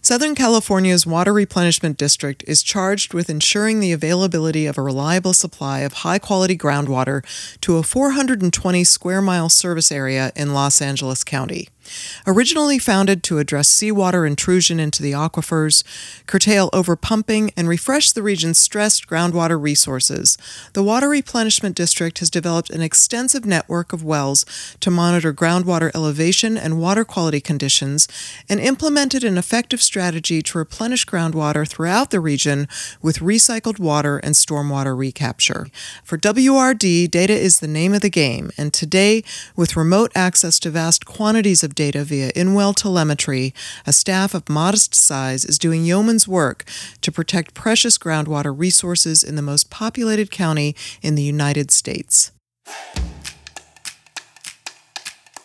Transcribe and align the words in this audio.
Southern 0.00 0.34
California's 0.34 1.06
Water 1.06 1.32
Replenishment 1.32 1.98
District 1.98 2.42
is 2.46 2.62
charged 2.62 3.12
with 3.12 3.28
ensuring 3.28 3.80
the 3.80 3.92
availability 3.92 4.64
of 4.64 4.78
a 4.78 4.82
reliable 4.82 5.34
supply 5.34 5.80
of 5.80 5.92
high 6.04 6.18
quality 6.18 6.56
groundwater 6.56 7.22
to 7.60 7.76
a 7.76 7.82
420 7.82 8.84
square 8.84 9.20
mile 9.20 9.48
service 9.48 9.92
area 9.92 10.32
in 10.34 10.54
Los 10.54 10.80
Angeles 10.80 11.24
County. 11.24 11.68
Originally 12.26 12.78
founded 12.78 13.22
to 13.22 13.38
address 13.38 13.68
seawater 13.68 14.26
intrusion 14.26 14.80
into 14.80 15.02
the 15.02 15.12
aquifers, 15.12 15.84
curtail 16.26 16.70
overpumping, 16.70 17.52
and 17.56 17.68
refresh 17.68 18.12
the 18.12 18.22
region's 18.22 18.58
stressed 18.58 19.06
groundwater 19.06 19.60
resources, 19.60 20.36
the 20.72 20.82
Water 20.82 21.08
Replenishment 21.08 21.76
District 21.76 22.18
has 22.18 22.30
developed 22.30 22.70
an 22.70 22.82
extensive 22.82 23.44
network 23.44 23.92
of 23.92 24.04
wells 24.04 24.44
to 24.80 24.90
monitor 24.90 25.32
groundwater 25.32 25.90
elevation 25.94 26.56
and 26.56 26.80
water 26.80 27.04
quality 27.04 27.40
conditions 27.40 28.08
and 28.48 28.60
implemented 28.60 29.24
an 29.24 29.38
effective 29.38 29.82
strategy 29.82 30.42
to 30.42 30.58
replenish 30.58 31.06
groundwater 31.06 31.68
throughout 31.68 32.10
the 32.10 32.20
region 32.20 32.68
with 33.00 33.18
recycled 33.18 33.78
water 33.78 34.18
and 34.18 34.34
stormwater 34.34 34.96
recapture. 34.96 35.68
For 36.02 36.18
WRD, 36.18 37.10
data 37.10 37.32
is 37.32 37.60
the 37.60 37.68
name 37.68 37.94
of 37.94 38.00
the 38.00 38.10
game, 38.10 38.50
and 38.58 38.72
today, 38.72 39.22
with 39.54 39.76
remote 39.76 40.12
access 40.14 40.58
to 40.60 40.70
vast 40.70 41.06
quantities 41.06 41.62
of 41.62 41.74
data 41.76 42.02
via 42.02 42.30
in-well 42.34 42.72
telemetry, 42.72 43.54
a 43.86 43.92
staff 43.92 44.34
of 44.34 44.48
modest 44.48 44.94
size 44.94 45.44
is 45.44 45.58
doing 45.58 45.84
yeoman's 45.84 46.26
work 46.26 46.64
to 47.02 47.12
protect 47.12 47.54
precious 47.54 47.96
groundwater 47.98 48.52
resources 48.58 49.22
in 49.22 49.36
the 49.36 49.42
most 49.42 49.70
populated 49.70 50.32
county 50.32 50.74
in 51.02 51.14
the 51.14 51.22
United 51.22 51.70
States. 51.70 52.32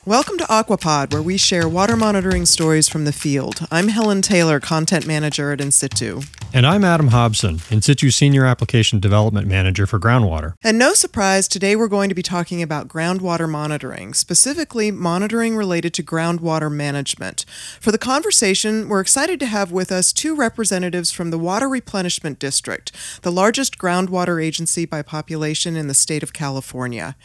Welcome 0.04 0.40
to 0.40 0.45
Aquapod, 0.45 1.13
where 1.13 1.21
we 1.21 1.38
share 1.38 1.70
water 1.70 1.95
monitoring 1.95 2.48
stories 2.48 2.90
from 2.90 3.05
the 3.05 3.13
field. 3.13 3.68
I'm 3.70 3.90
Helen 3.90 4.23
Taylor, 4.23 4.59
Content 4.59 5.05
Manager 5.05 5.52
at 5.52 5.62
In 5.62 5.71
Situ. 5.71 6.21
And 6.54 6.68
I'm 6.68 6.84
Adam 6.84 7.08
Hobson, 7.08 7.62
In 7.70 7.82
Situ 7.82 8.12
Senior 8.12 8.46
Application 8.46 8.99
Development 8.99 9.48
Manager 9.48 9.88
for 9.88 9.98
Groundwater. 9.98 10.55
And 10.62 10.77
no 10.77 10.94
surprise, 10.94 11.48
today 11.48 11.77
we're 11.77 11.88
going 11.88 12.10
to 12.10 12.16
be 12.16 12.21
talking 12.21 12.62
about 12.62 12.90
groundwater 12.90 13.49
monitoring, 13.49 14.13
specifically 14.13 14.91
monitoring 14.91 15.55
related 15.55 15.94
to 15.94 16.04
groundwater 16.04 16.70
management. 16.70 17.46
For 17.79 17.94
the 17.94 17.98
conversation, 17.98 18.90
we're 18.90 18.99
excited 18.99 19.40
to 19.40 19.46
have 19.46 19.72
with 19.72 19.94
us 19.94 20.12
two 20.12 20.35
representatives 20.35 21.10
from 21.10 21.32
the 21.32 21.40
Water 21.40 21.70
Replenishment 21.70 22.38
District, 22.38 22.91
the 23.22 23.32
largest 23.32 23.77
groundwater 23.77 24.44
agency 24.44 24.85
by 24.85 25.02
population 25.02 25.77
in 25.77 25.88
the 25.88 25.94
state 25.94 26.22
of 26.22 26.34
California. 26.34 27.16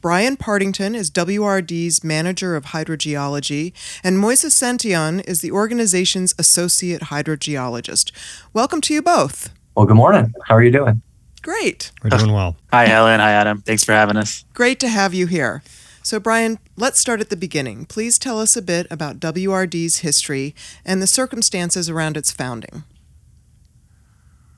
Brian 0.00 0.38
Partington 0.38 0.94
is 0.94 1.10
WRD's 1.10 2.02
Manager 2.02 2.56
of 2.56 2.66
Hydrogeology, 2.66 3.74
and 4.02 4.16
Moises 4.16 4.54
Santillan 4.56 5.22
is 5.28 5.42
the 5.42 5.52
organization's 5.52 6.34
Associate 6.38 7.02
Hydrogeologist. 7.02 8.10
Welcome 8.54 8.69
to 8.78 8.94
you 8.94 9.02
both. 9.02 9.52
Well, 9.74 9.86
good 9.86 9.96
morning. 9.96 10.32
How 10.46 10.54
are 10.54 10.62
you 10.62 10.70
doing? 10.70 11.02
Great. 11.42 11.90
We're 12.02 12.10
doing 12.10 12.32
well. 12.32 12.56
Hi, 12.72 12.86
Helen. 12.86 13.20
Hi, 13.20 13.30
Adam. 13.32 13.62
Thanks 13.62 13.84
for 13.84 13.92
having 13.92 14.16
us. 14.16 14.44
Great 14.52 14.78
to 14.80 14.88
have 14.88 15.14
you 15.14 15.26
here. 15.26 15.62
So, 16.02 16.20
Brian, 16.20 16.58
let's 16.76 16.98
start 16.98 17.20
at 17.20 17.30
the 17.30 17.36
beginning. 17.36 17.86
Please 17.86 18.18
tell 18.18 18.40
us 18.40 18.56
a 18.56 18.62
bit 18.62 18.86
about 18.90 19.20
WRD's 19.20 19.98
history 19.98 20.54
and 20.84 21.00
the 21.00 21.06
circumstances 21.06 21.88
around 21.88 22.16
its 22.16 22.30
founding. 22.30 22.84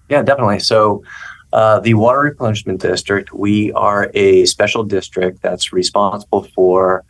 Yeah, 0.09 0.23
definitely. 0.23 0.61
So, 0.61 1.05
uh, 1.53 1.81
the 1.81 1.95
Water 1.95 2.21
Replenishment 2.21 2.81
District, 2.81 3.33
we 3.33 3.73
are 3.73 4.11
a 4.15 4.47
special 4.47 4.85
district 4.85 5.43
that's 5.43 5.73
responsible 5.73 6.45
for 6.55 7.05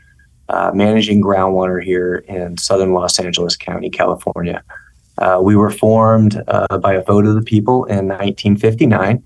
uh, 0.48 0.72
managing 0.74 1.22
groundwater 1.22 1.82
here 1.82 2.16
in 2.28 2.58
southern 2.58 2.92
Los 2.92 3.18
Angeles 3.18 3.56
County, 3.56 3.88
California. 3.90 4.62
Uh, 5.18 5.40
we 5.42 5.56
were 5.56 5.70
formed 5.70 6.42
uh, 6.48 6.78
by 6.78 6.94
a 6.94 7.02
vote 7.02 7.26
of 7.26 7.34
the 7.34 7.42
people 7.42 7.84
in 7.84 8.08
1959. 8.08 9.22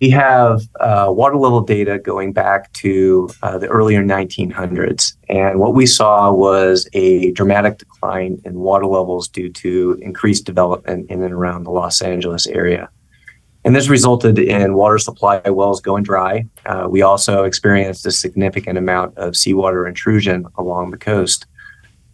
We 0.00 0.10
have 0.10 0.62
uh, 0.78 1.06
water 1.08 1.36
level 1.36 1.60
data 1.60 1.98
going 1.98 2.32
back 2.32 2.72
to 2.74 3.28
uh, 3.42 3.58
the 3.58 3.66
earlier 3.66 4.02
1900s. 4.02 5.16
And 5.28 5.58
what 5.58 5.74
we 5.74 5.86
saw 5.86 6.32
was 6.32 6.88
a 6.92 7.32
dramatic 7.32 7.78
decline 7.78 8.40
in 8.44 8.60
water 8.60 8.86
levels 8.86 9.26
due 9.26 9.52
to 9.54 9.98
increased 10.00 10.44
development 10.44 11.10
in 11.10 11.22
and 11.22 11.34
around 11.34 11.64
the 11.64 11.72
Los 11.72 12.00
Angeles 12.00 12.46
area. 12.46 12.88
And 13.64 13.74
this 13.74 13.88
resulted 13.88 14.38
in 14.38 14.74
water 14.74 14.98
supply 14.98 15.40
wells 15.46 15.80
going 15.80 16.04
dry. 16.04 16.46
Uh, 16.64 16.86
we 16.88 17.02
also 17.02 17.42
experienced 17.42 18.06
a 18.06 18.12
significant 18.12 18.78
amount 18.78 19.18
of 19.18 19.36
seawater 19.36 19.86
intrusion 19.86 20.46
along 20.56 20.92
the 20.92 20.96
coast. 20.96 21.46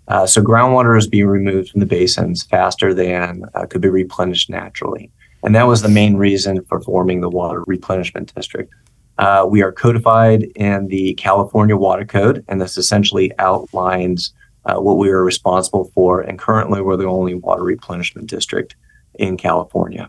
Uh, 0.09 0.27
so 0.27 0.43
groundwater 0.43 0.99
is 0.99 1.07
being 1.07 1.27
removed 1.27 1.71
from 1.71 1.81
the 1.81 1.87
basins 1.87 2.43
faster 2.43 2.93
than 2.93 3.43
uh, 3.55 3.67
could 3.67 3.81
be 3.81 3.89
replenished 3.89 4.51
naturally. 4.51 5.11
And 5.43 5.55
that 5.55 5.67
was 5.67 5.83
the 5.83 5.89
main 5.89 6.17
reason 6.17 6.65
for 6.65 6.81
forming 6.81 7.21
the 7.21 7.29
Water 7.29 7.65
Replenishment 7.67 8.35
District. 8.35 8.73
Uh, 9.19 9.47
we 9.49 9.63
are 9.63 9.73
codified 9.73 10.45
in 10.57 10.89
the 10.89 11.15
California 11.15 11.77
Water 11.77 12.05
Code, 12.05 12.45
and 12.49 12.61
this 12.61 12.77
essentially 12.77 13.31
outlines 13.39 14.33
uh, 14.65 14.77
what 14.77 14.97
we 14.97 15.11
are 15.11 15.23
responsible 15.23 15.91
for. 15.95 16.21
And 16.21 16.39
currently, 16.39 16.81
we're 16.81 16.97
the 16.97 17.05
only 17.05 17.35
water 17.35 17.63
replenishment 17.63 18.29
district 18.29 18.77
in 19.15 19.37
California. 19.37 20.09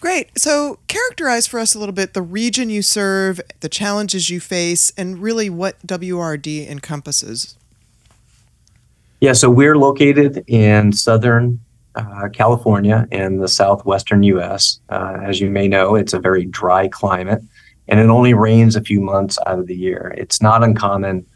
Great. 0.00 0.38
So, 0.38 0.78
characterize 0.88 1.46
for 1.46 1.60
us 1.60 1.74
a 1.74 1.78
little 1.78 1.92
bit 1.94 2.14
the 2.14 2.22
region 2.22 2.70
you 2.70 2.80
serve, 2.80 3.40
the 3.60 3.68
challenges 3.68 4.30
you 4.30 4.40
face, 4.40 4.92
and 4.96 5.18
really 5.18 5.50
what 5.50 5.78
WRD 5.86 6.68
encompasses. 6.68 7.56
Yeah, 9.20 9.34
so 9.34 9.50
we're 9.50 9.76
located 9.76 10.42
in 10.46 10.92
Southern 10.92 11.60
uh, 11.94 12.28
California 12.32 13.06
in 13.10 13.38
the 13.38 13.48
southwestern 13.48 14.22
U.S. 14.22 14.80
Uh, 14.88 15.18
as 15.22 15.38
you 15.40 15.50
may 15.50 15.68
know, 15.68 15.94
it's 15.94 16.14
a 16.14 16.18
very 16.18 16.46
dry 16.46 16.88
climate, 16.88 17.42
and 17.86 18.00
it 18.00 18.08
only 18.08 18.32
rains 18.32 18.76
a 18.76 18.80
few 18.80 19.00
months 19.00 19.38
out 19.46 19.58
of 19.58 19.66
the 19.66 19.76
year. 19.76 20.14
It's 20.16 20.40
not 20.40 20.64
uncommon 20.64 21.26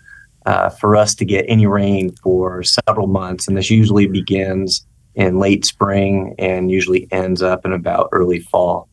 uh, 0.47 0.71
for 0.71 0.97
us 0.97 1.15
to 1.17 1.27
get 1.27 1.45
any 1.49 1.67
rain 1.67 2.15
for 2.23 2.63
several 2.63 3.09
months, 3.09 3.47
and 3.47 3.59
this 3.59 3.71
usually 3.71 4.07
begins 4.07 4.87
in 5.15 5.39
late 5.39 5.65
spring 5.65 6.35
and 6.39 6.71
usually 6.71 7.09
ends 7.13 7.43
up 7.43 7.65
in 7.65 7.73
about 7.73 8.09
early 8.13 8.41
fall. 8.41 8.89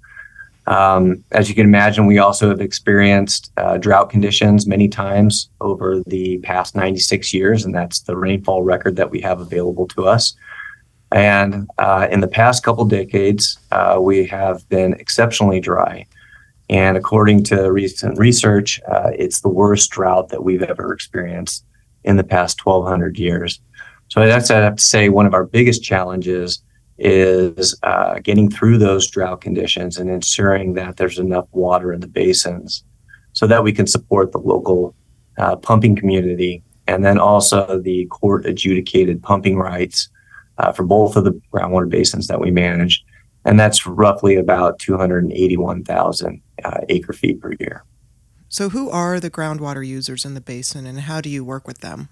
Um, 0.68 1.24
as 1.32 1.50
you 1.50 1.56
can 1.56 1.66
imagine, 1.66 2.06
we 2.06 2.20
also 2.20 2.50
have 2.50 2.62
experienced 2.62 3.52
uh, 3.58 3.78
drought 3.78 4.10
conditions 4.10 4.68
many 4.68 4.88
times 4.88 5.50
over 5.60 6.02
the 6.06 6.38
past 6.40 6.76
96 6.76 7.34
years, 7.34 7.66
and 7.66 7.74
that's 7.74 8.02
the 8.02 8.16
rainfall 8.16 8.64
record 8.64 8.96
that 8.98 9.10
we 9.10 9.20
have 9.22 9.40
available 9.40 9.88
to 9.90 10.06
us. 10.06 10.36
And 11.12 11.68
uh, 11.78 12.08
in 12.10 12.22
the 12.22 12.28
past 12.28 12.64
couple 12.64 12.86
decades, 12.86 13.58
uh, 13.72 13.98
we 14.00 14.26
have 14.28 14.68
been 14.70 14.94
exceptionally 14.94 15.60
dry. 15.60 16.06
And 16.70 16.96
according 16.96 17.44
to 17.46 17.70
recent 17.72 18.18
research, 18.18 18.80
uh, 18.88 19.12
it's 19.14 19.42
the 19.42 19.50
worst 19.50 19.92
drought 19.92 20.30
that 20.30 20.44
we've 20.44 20.64
ever 20.64 20.94
experienced 20.94 21.66
in 22.06 22.16
the 22.16 22.24
past 22.24 22.66
1,200 22.66 23.20
years. 23.20 23.60
So 24.12 24.28
that's 24.28 24.52
I 24.52 24.58
have 24.58 24.76
to 24.76 24.84
say 24.84 25.08
one 25.08 25.26
of 25.26 25.34
our 25.34 25.46
biggest 25.46 25.84
challenges 25.84 26.62
is 26.98 27.80
uh, 27.84 28.20
getting 28.20 28.52
through 28.52 28.78
those 28.78 29.10
drought 29.10 29.40
conditions 29.40 29.98
and 29.98 30.10
ensuring 30.10 30.74
that 30.74 30.98
there's 30.98 31.18
enough 31.18 31.48
water 31.54 31.94
in 31.94 32.02
the 32.02 32.10
basins 32.10 32.84
so 33.32 33.48
that 33.48 33.64
we 33.64 33.72
can 33.72 33.88
support 33.88 34.34
the 34.34 34.38
local 34.38 34.94
uh, 35.38 35.56
pumping 35.56 35.96
community 35.96 36.62
and 36.88 37.06
then 37.06 37.20
also 37.20 37.80
the 37.80 38.06
court 38.08 38.46
adjudicated 38.46 39.24
pumping 39.24 39.58
rights 39.58 40.10
uh, 40.58 40.74
for 40.74 40.84
both 40.84 41.16
of 41.16 41.24
the 41.24 41.40
groundwater 41.54 41.88
basins 41.88 42.28
that 42.28 42.42
we 42.42 42.52
manage. 42.52 43.06
And 43.46 43.58
that's 43.58 43.88
roughly 43.88 44.36
about 44.36 44.78
281,000 44.80 46.42
uh, 46.66 46.78
acre 46.90 47.14
feet 47.14 47.40
per 47.40 47.54
year. 47.62 47.86
So, 48.50 48.68
who 48.68 48.90
are 48.90 49.22
the 49.22 49.32
groundwater 49.32 49.88
users 49.88 50.26
in 50.26 50.34
the 50.34 50.42
basin 50.42 50.86
and 50.86 51.00
how 51.00 51.22
do 51.22 51.30
you 51.30 51.46
work 51.46 51.66
with 51.66 51.80
them? 51.80 52.10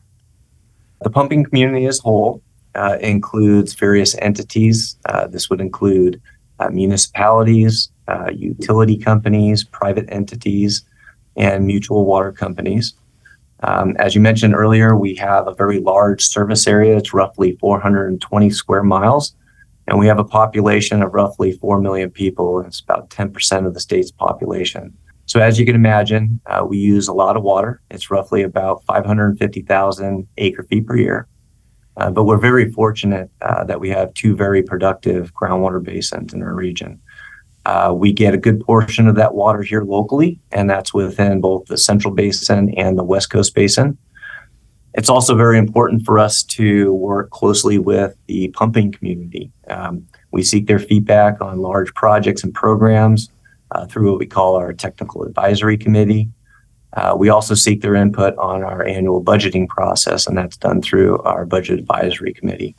The 1.02 1.10
pumping 1.10 1.44
community 1.46 1.86
as 1.86 2.00
a 2.00 2.04
whole 2.04 2.44
uh, 2.76 2.98
includes 3.02 3.73
various 3.73 4.16
entities. 4.18 4.97
Uh, 5.06 5.28
this 5.28 5.50
would 5.50 5.62
include 5.62 6.22
uh, 6.59 6.70
municipalities, 6.70 7.90
uh, 8.08 8.29
utility 8.34 8.97
companies, 8.97 9.64
private 9.64 10.06
entities, 10.09 10.84
and 11.38 11.66
mutual 11.66 12.06
water 12.06 12.32
companies. 12.32 12.94
Um, 13.62 13.96
as 13.97 14.16
you 14.16 14.22
mentioned 14.22 14.56
earlier, 14.56 14.96
we 14.96 15.16
have 15.16 15.47
a 15.47 15.53
very 15.53 15.79
large 15.79 16.23
service 16.23 16.68
area. 16.68 16.97
It's 16.97 17.14
roughly 17.14 17.58
420 17.59 18.50
square 18.50 18.84
miles. 18.84 19.35
And 19.88 19.97
we 19.97 20.08
have 20.08 20.20
a 20.20 20.23
population 20.23 21.02
of 21.02 21.14
roughly 21.14 21.53
4 21.53 21.82
million 21.82 22.12
people. 22.12 22.62
It's 22.62 22.79
about 22.79 23.09
10% 23.09 23.66
of 23.66 23.73
the 23.73 23.79
state's 23.79 24.12
population. 24.12 24.96
So 25.29 25.40
as 25.40 25.59
you 25.59 25.66
can 25.66 25.76
imagine, 25.76 26.41
uh, 26.47 26.66
we 26.67 26.79
use 26.79 27.08
a 27.08 27.14
lot 27.14 27.37
of 27.37 27.43
water. 27.43 27.81
It's 27.91 28.09
roughly 28.09 28.41
about 28.41 28.84
550,000 28.85 30.28
acre 30.40 30.64
feet 30.64 30.87
per 30.87 30.97
year. 30.97 31.28
Uh, 31.97 32.09
but 32.09 32.23
we're 32.23 32.40
very 32.40 32.72
fortunate 32.72 33.29
uh, 33.43 33.64
that 33.66 33.79
we 33.79 33.90
have 33.90 34.11
two 34.16 34.35
very 34.35 34.64
productive 34.64 35.31
groundwater 35.35 35.84
basins 35.84 36.34
in 36.34 36.41
our 36.41 36.55
region. 36.55 36.99
Uh, 37.67 37.93
we 37.96 38.11
get 38.11 38.34
a 38.34 38.40
good 38.40 38.59
portion 38.61 39.08
of 39.08 39.14
that 39.17 39.35
water 39.35 39.61
here 39.61 39.84
locally, 39.84 40.40
and 40.52 40.67
that's 40.67 40.96
within 40.96 41.41
both 41.41 41.64
the 41.67 41.78
Central 41.78 42.11
Basin 42.11 42.73
and 42.73 42.97
the 42.97 43.03
West 43.03 43.29
Coast 43.29 43.53
Basin. 43.53 43.99
it's 44.96 45.09
also 45.09 45.35
very 45.35 45.59
important 45.59 46.03
for 46.03 46.17
us 46.17 46.41
to 46.41 46.91
work 46.93 47.29
closely 47.29 47.78
with 47.78 48.16
the 48.25 48.47
pumping 48.47 48.91
community. 48.91 49.52
Um, 49.67 50.08
we 50.32 50.41
seek 50.41 50.66
their 50.66 50.79
feedback 50.79 51.40
on 51.40 51.59
large 51.59 51.93
projects 51.93 52.43
and 52.43 52.52
programs 52.52 53.29
through 53.90 54.12
what 54.12 54.20
we 54.20 54.26
call 54.26 54.56
our 54.56 54.74
technical 54.74 55.24
advisory 55.24 55.78
committee. 55.78 56.30
Uh, 56.94 57.16
we 57.18 57.30
also 57.30 57.54
seek 57.54 57.82
their 57.82 57.96
input 57.96 58.36
on 58.38 58.64
our 58.64 58.84
annual 58.86 59.24
budgeting 59.24 59.68
process, 59.68 60.26
and 60.26 60.38
that's 60.38 60.58
done 60.58 60.82
through 60.82 61.20
our 61.20 61.46
budget 61.46 61.80
advisory 61.80 62.34
committee. 62.34 62.76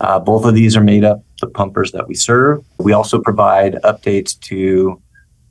Uh, 0.00 0.18
both 0.18 0.44
of 0.44 0.54
these 0.54 0.76
are 0.76 0.82
made 0.82 1.04
up 1.04 1.22
the 1.40 1.48
pumpers 1.48 1.92
that 1.92 2.08
we 2.08 2.14
serve. 2.14 2.64
We 2.78 2.92
also 2.92 3.20
provide 3.20 3.74
updates 3.84 4.38
to 4.40 5.00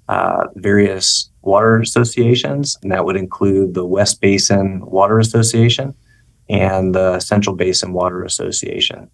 uh, 0.08 0.48
various 0.56 1.30
water 1.42 1.80
associations, 1.80 2.78
and 2.82 2.92
that 2.92 3.06
would 3.06 3.16
include 3.16 3.74
the 3.74 3.86
West 3.86 4.22
Basin 4.22 4.82
Water 4.86 5.20
Association 5.20 5.94
and 6.50 6.94
the 6.94 7.20
Central 7.20 7.56
Basin 7.56 7.94
Water 7.94 8.24
Association. 8.24 9.10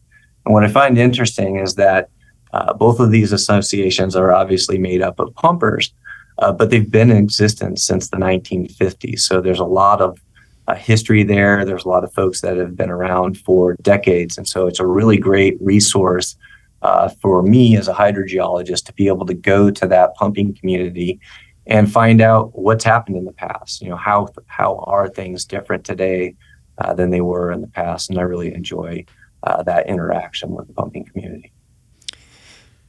And 0.46 0.54
what 0.54 0.64
I 0.64 0.70
find 0.70 0.98
interesting 0.98 1.58
is 1.58 1.76
that 1.76 2.10
uh, 2.58 2.74
both 2.74 3.00
of 3.00 3.12
these 3.12 3.32
associations 3.32 4.16
are 4.16 4.34
obviously 4.34 4.80
made 4.80 5.02
up 5.04 5.20
of 5.20 5.34
pumpers, 5.36 5.94
uh, 6.40 6.52
but 6.52 6.72
they've 6.72 6.90
been 6.90 7.12
in 7.12 7.18
existence 7.18 7.84
since 7.84 8.10
the 8.10 8.18
1950s. 8.18 9.20
So 9.20 9.42
there's 9.42 9.60
a 9.60 9.66
lot 9.66 10.02
of 10.02 10.20
uh, 10.68 10.74
history 10.74 11.24
there. 11.24 11.64
There's 11.64 11.86
a 11.86 11.90
lot 11.90 12.04
of 12.04 12.12
folks 12.14 12.42
that 12.42 12.58
have 12.58 12.76
been 12.76 12.90
around 12.90 13.38
for 13.38 13.76
decades. 13.82 14.40
And 14.40 14.48
so 14.48 14.66
it's 14.66 14.80
a 14.80 14.88
really 14.88 15.18
great 15.18 15.56
resource 15.62 16.36
uh, 16.82 17.10
for 17.22 17.44
me 17.44 17.78
as 17.78 17.88
a 17.88 17.94
hydrogeologist 17.94 18.86
to 18.86 18.94
be 18.94 19.08
able 19.08 19.28
to 19.28 19.36
go 19.36 19.70
to 19.70 19.88
that 19.88 20.16
pumping 20.16 20.56
community 20.56 21.20
and 21.68 21.92
find 21.92 22.22
out 22.22 22.58
what's 22.58 22.84
happened 22.84 23.18
in 23.18 23.26
the 23.26 23.34
past. 23.34 23.82
You 23.82 23.90
know, 23.90 23.98
how 23.98 24.30
how 24.48 24.78
are 24.88 25.08
things 25.08 25.46
different 25.46 25.84
today 25.84 26.36
uh, 26.80 26.94
than 26.96 27.12
they 27.12 27.22
were 27.22 27.52
in 27.52 27.62
the 27.62 27.68
past? 27.68 28.10
And 28.10 28.18
I 28.18 28.24
really 28.24 28.54
enjoy 28.54 29.06
uh, 29.44 29.62
that 29.64 29.88
interaction 29.88 30.52
with 30.52 30.68
the 30.68 30.74
pumping 30.74 31.06
community. 31.06 31.52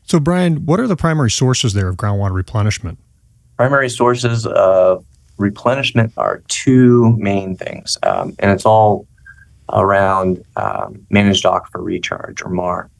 So, 0.09 0.19
Brian, 0.19 0.65
what 0.65 0.81
are 0.81 0.87
the 0.87 0.97
primary 0.97 1.31
sources 1.31 1.75
there 1.75 1.89
of 1.89 1.97
groundwater 1.97 2.33
replenishment? 2.33 2.99
Primary 3.59 3.91
sources 3.91 4.47
of 4.47 5.05
replenishment 5.37 6.15
are 6.17 6.43
two 6.49 7.15
main 7.19 7.57
things, 7.57 7.99
um, 8.05 8.35
and 8.39 8.51
it's 8.51 8.65
all 8.65 9.07
around 9.71 10.43
um, 10.57 11.07
managed 11.11 11.45
aquifer 11.45 11.85
recharge 11.85 12.41
or 12.41 12.49
MAR. 12.49 12.91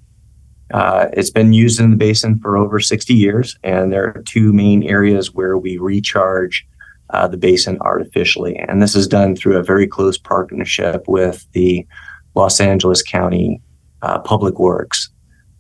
Uh, 0.75 1.07
it's 1.15 1.31
been 1.31 1.55
used 1.55 1.81
in 1.81 1.91
the 1.91 1.97
basin 1.97 2.39
for 2.41 2.59
over 2.59 2.79
60 2.79 3.15
years, 3.15 3.59
and 3.63 3.91
there 3.91 4.09
are 4.09 4.23
two 4.25 4.53
main 4.53 4.83
areas 4.83 5.33
where 5.33 5.57
we 5.57 5.79
recharge 5.79 6.67
uh, 7.09 7.27
the 7.27 7.39
basin 7.39 7.79
artificially. 7.81 8.55
And 8.57 8.83
this 8.83 8.95
is 8.95 9.09
done 9.09 9.35
through 9.35 9.57
a 9.57 9.63
very 9.63 9.87
close 9.87 10.19
partnership 10.19 11.05
with 11.09 11.47
the 11.53 11.87
Los 12.35 12.61
Angeles 12.61 13.03
County 13.03 13.63
uh, 14.03 14.19
Public 14.19 14.59
Works. 14.59 15.09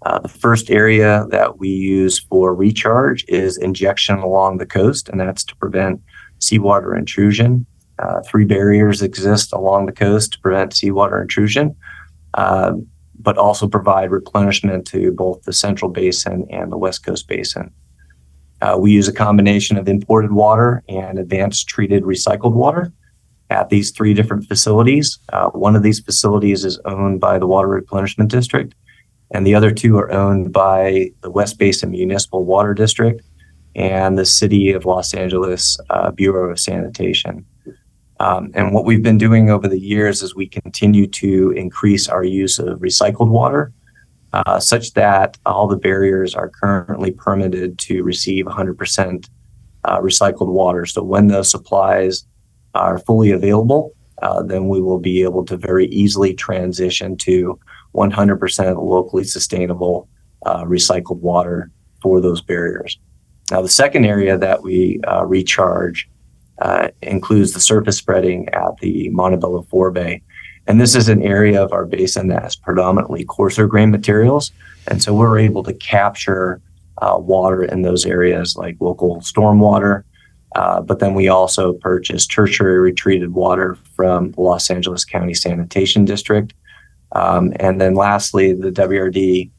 Uh, 0.07 0.19
the 0.21 0.29
first 0.29 0.71
area 0.71 1.27
that 1.31 1.59
we 1.59 1.69
use 1.69 2.19
for 2.19 2.55
recharge 2.55 3.25
is 3.29 3.57
injection 3.59 4.19
along 4.19 4.59
the 4.59 4.67
coast, 4.67 5.09
and 5.09 5.21
that's 5.21 5.45
to 5.45 5.57
prevent 5.57 6.01
seawater 6.39 6.95
intrusion. 6.97 7.67
Uh, 7.99 8.21
three 8.23 8.45
barriers 8.45 9.03
exist 9.03 9.53
along 9.53 9.87
the 9.87 9.93
coast 9.93 10.33
to 10.33 10.41
prevent 10.41 10.73
seawater 10.73 11.21
intrusion. 11.21 11.75
Um, 12.35 12.87
but 13.19 13.37
also 13.37 13.67
provide 13.67 14.11
replenishment 14.11 14.87
to 14.87 15.13
both 15.13 15.43
the 15.43 15.53
Central 15.53 15.91
Basin 15.91 16.47
and 16.51 16.71
the 16.71 16.77
West 16.77 17.05
Coast 17.05 17.27
Basin. 17.27 17.71
Uh, 18.61 18.77
we 18.79 18.93
use 18.93 19.09
a 19.09 19.13
combination 19.13 19.77
of 19.77 19.89
imported 19.89 20.33
water 20.33 20.83
and 20.89 21.19
advanced 21.19 21.69
treated 21.69 22.05
recycled 22.05 22.55
water 22.55 22.93
at 23.51 23.69
these 23.71 23.91
three 23.91 24.15
different 24.15 24.47
facilities. 24.47 25.19
Uh, 25.33 25.49
one 25.51 25.75
of 25.75 25.83
these 25.83 26.01
facilities 26.01 26.65
is 26.65 26.79
owned 26.85 27.21
by 27.21 27.39
the 27.39 27.47
Water 27.47 27.69
Replenishment 27.69 28.31
District, 28.31 28.75
and 29.31 29.47
the 29.47 29.55
other 29.55 29.71
two 29.71 29.99
are 29.99 30.11
owned 30.11 30.53
by 30.53 31.11
the 31.21 31.31
West 31.31 31.59
Basin 31.59 31.91
Municipal 31.91 32.45
Water 32.45 32.75
District 32.75 33.23
and 33.75 34.19
the 34.19 34.25
City 34.25 34.73
of 34.73 34.85
Los 34.85 35.15
Angeles 35.15 35.79
uh, 35.91 36.11
Bureau 36.11 36.51
of 36.51 36.59
Sanitation. 36.59 37.45
Um, 38.21 38.51
and 38.55 38.75
what 38.75 38.85
we've 38.85 39.03
been 39.03 39.19
doing 39.19 39.51
over 39.51 39.69
the 39.69 39.79
years 39.79 40.23
is 40.23 40.35
we 40.35 40.49
continue 40.49 41.07
to 41.07 41.53
increase 41.53 42.09
our 42.09 42.25
use 42.25 42.59
of 42.59 42.81
recycled 42.81 43.29
water, 43.29 43.73
uh, 44.33 44.59
such 44.59 44.95
that 44.95 45.39
all 45.47 45.69
the 45.69 45.77
barriers 45.77 46.35
are 46.35 46.49
currently 46.49 47.13
permitted 47.13 47.79
to 47.81 48.03
receive 48.03 48.47
100% 48.47 49.29
uh, 49.85 50.01
recycled 50.01 50.49
water. 50.49 50.85
So 50.85 51.03
when 51.03 51.29
those 51.29 51.51
supplies 51.51 52.27
are 52.75 52.99
fully 52.99 53.31
available, 53.31 53.95
uh, 54.23 54.43
then 54.43 54.69
we 54.69 54.81
will 54.81 54.99
be 54.99 55.23
able 55.23 55.45
to 55.45 55.57
very 55.57 55.87
easily 55.87 56.35
transition 56.35 57.17
to 57.19 57.59
100% 57.99 58.83
locally 58.83 59.25
sustainable 59.25 60.09
uh, 60.47 60.65
recycled 60.65 61.21
water 61.21 61.71
for 62.01 62.21
those 62.21 62.41
barriers. 62.41 62.99
Now, 63.51 63.63
the 63.63 63.69
second 63.69 64.05
area 64.05 64.39
that 64.39 64.63
we 64.63 65.01
uh, 65.07 65.25
recharge 65.25 66.09
uh, 66.61 66.89
includes 67.03 67.53
the 67.53 67.61
surface 67.61 67.97
spreading 67.97 68.49
at 68.51 68.77
the 68.81 69.09
Montebello 69.11 69.63
forebay. 69.71 70.23
And 70.67 70.81
this 70.81 70.95
is 70.95 71.09
an 71.09 71.23
area 71.23 71.63
of 71.63 71.73
our 71.73 71.87
basin 71.87 72.29
that 72.29 72.43
has 72.43 72.57
predominantly 72.57 73.25
coarser 73.25 73.67
grain 73.67 73.91
materials. 73.91 74.53
And 74.87 75.03
so 75.03 75.15
we're 75.15 75.39
able 75.39 75.63
to 75.63 75.73
capture 75.73 76.61
uh, 77.01 77.17
water 77.19 77.65
in 77.65 77.83
those 77.83 78.05
areas 78.05 78.57
like 78.57 78.77
local 78.81 79.21
stormwater. 79.21 80.03
Uh, 80.57 80.81
but 80.81 80.99
then 80.99 81.15
we 81.15 81.29
also 81.29 81.75
purchase 81.75 82.27
tertiary 82.27 82.79
retreated 82.79 83.33
water 83.33 83.79
from 83.95 84.33
the 84.33 84.41
Los 84.41 84.71
Angeles 84.71 85.05
County 85.05 85.35
Sanitation 85.35 86.05
District. 86.05 86.53
Um, 87.13 87.53
and 87.57 87.81
then 87.81 87.95
lastly, 87.95 88.53
the 88.53 88.71
WRD 88.71 89.51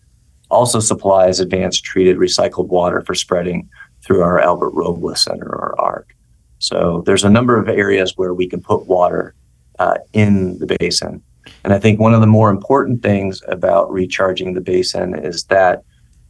also 0.49 0.79
supplies 0.79 1.39
advanced 1.39 1.83
treated 1.83 2.17
recycled 2.17 2.67
water 2.67 3.01
for 3.01 3.15
spreading 3.15 3.69
through 4.03 4.21
our 4.21 4.39
Albert 4.39 4.71
Robles 4.71 5.23
Center 5.23 5.47
or 5.47 5.79
ARC. 5.79 6.15
So 6.59 7.03
there's 7.05 7.23
a 7.23 7.29
number 7.29 7.57
of 7.59 7.69
areas 7.69 8.13
where 8.15 8.33
we 8.33 8.47
can 8.47 8.61
put 8.61 8.87
water 8.87 9.35
uh, 9.79 9.95
in 10.13 10.57
the 10.59 10.75
basin. 10.79 11.23
And 11.63 11.73
I 11.73 11.79
think 11.79 11.99
one 11.99 12.13
of 12.13 12.21
the 12.21 12.27
more 12.27 12.49
important 12.49 13.01
things 13.01 13.41
about 13.47 13.91
recharging 13.91 14.53
the 14.53 14.61
basin 14.61 15.17
is 15.17 15.45
that 15.45 15.83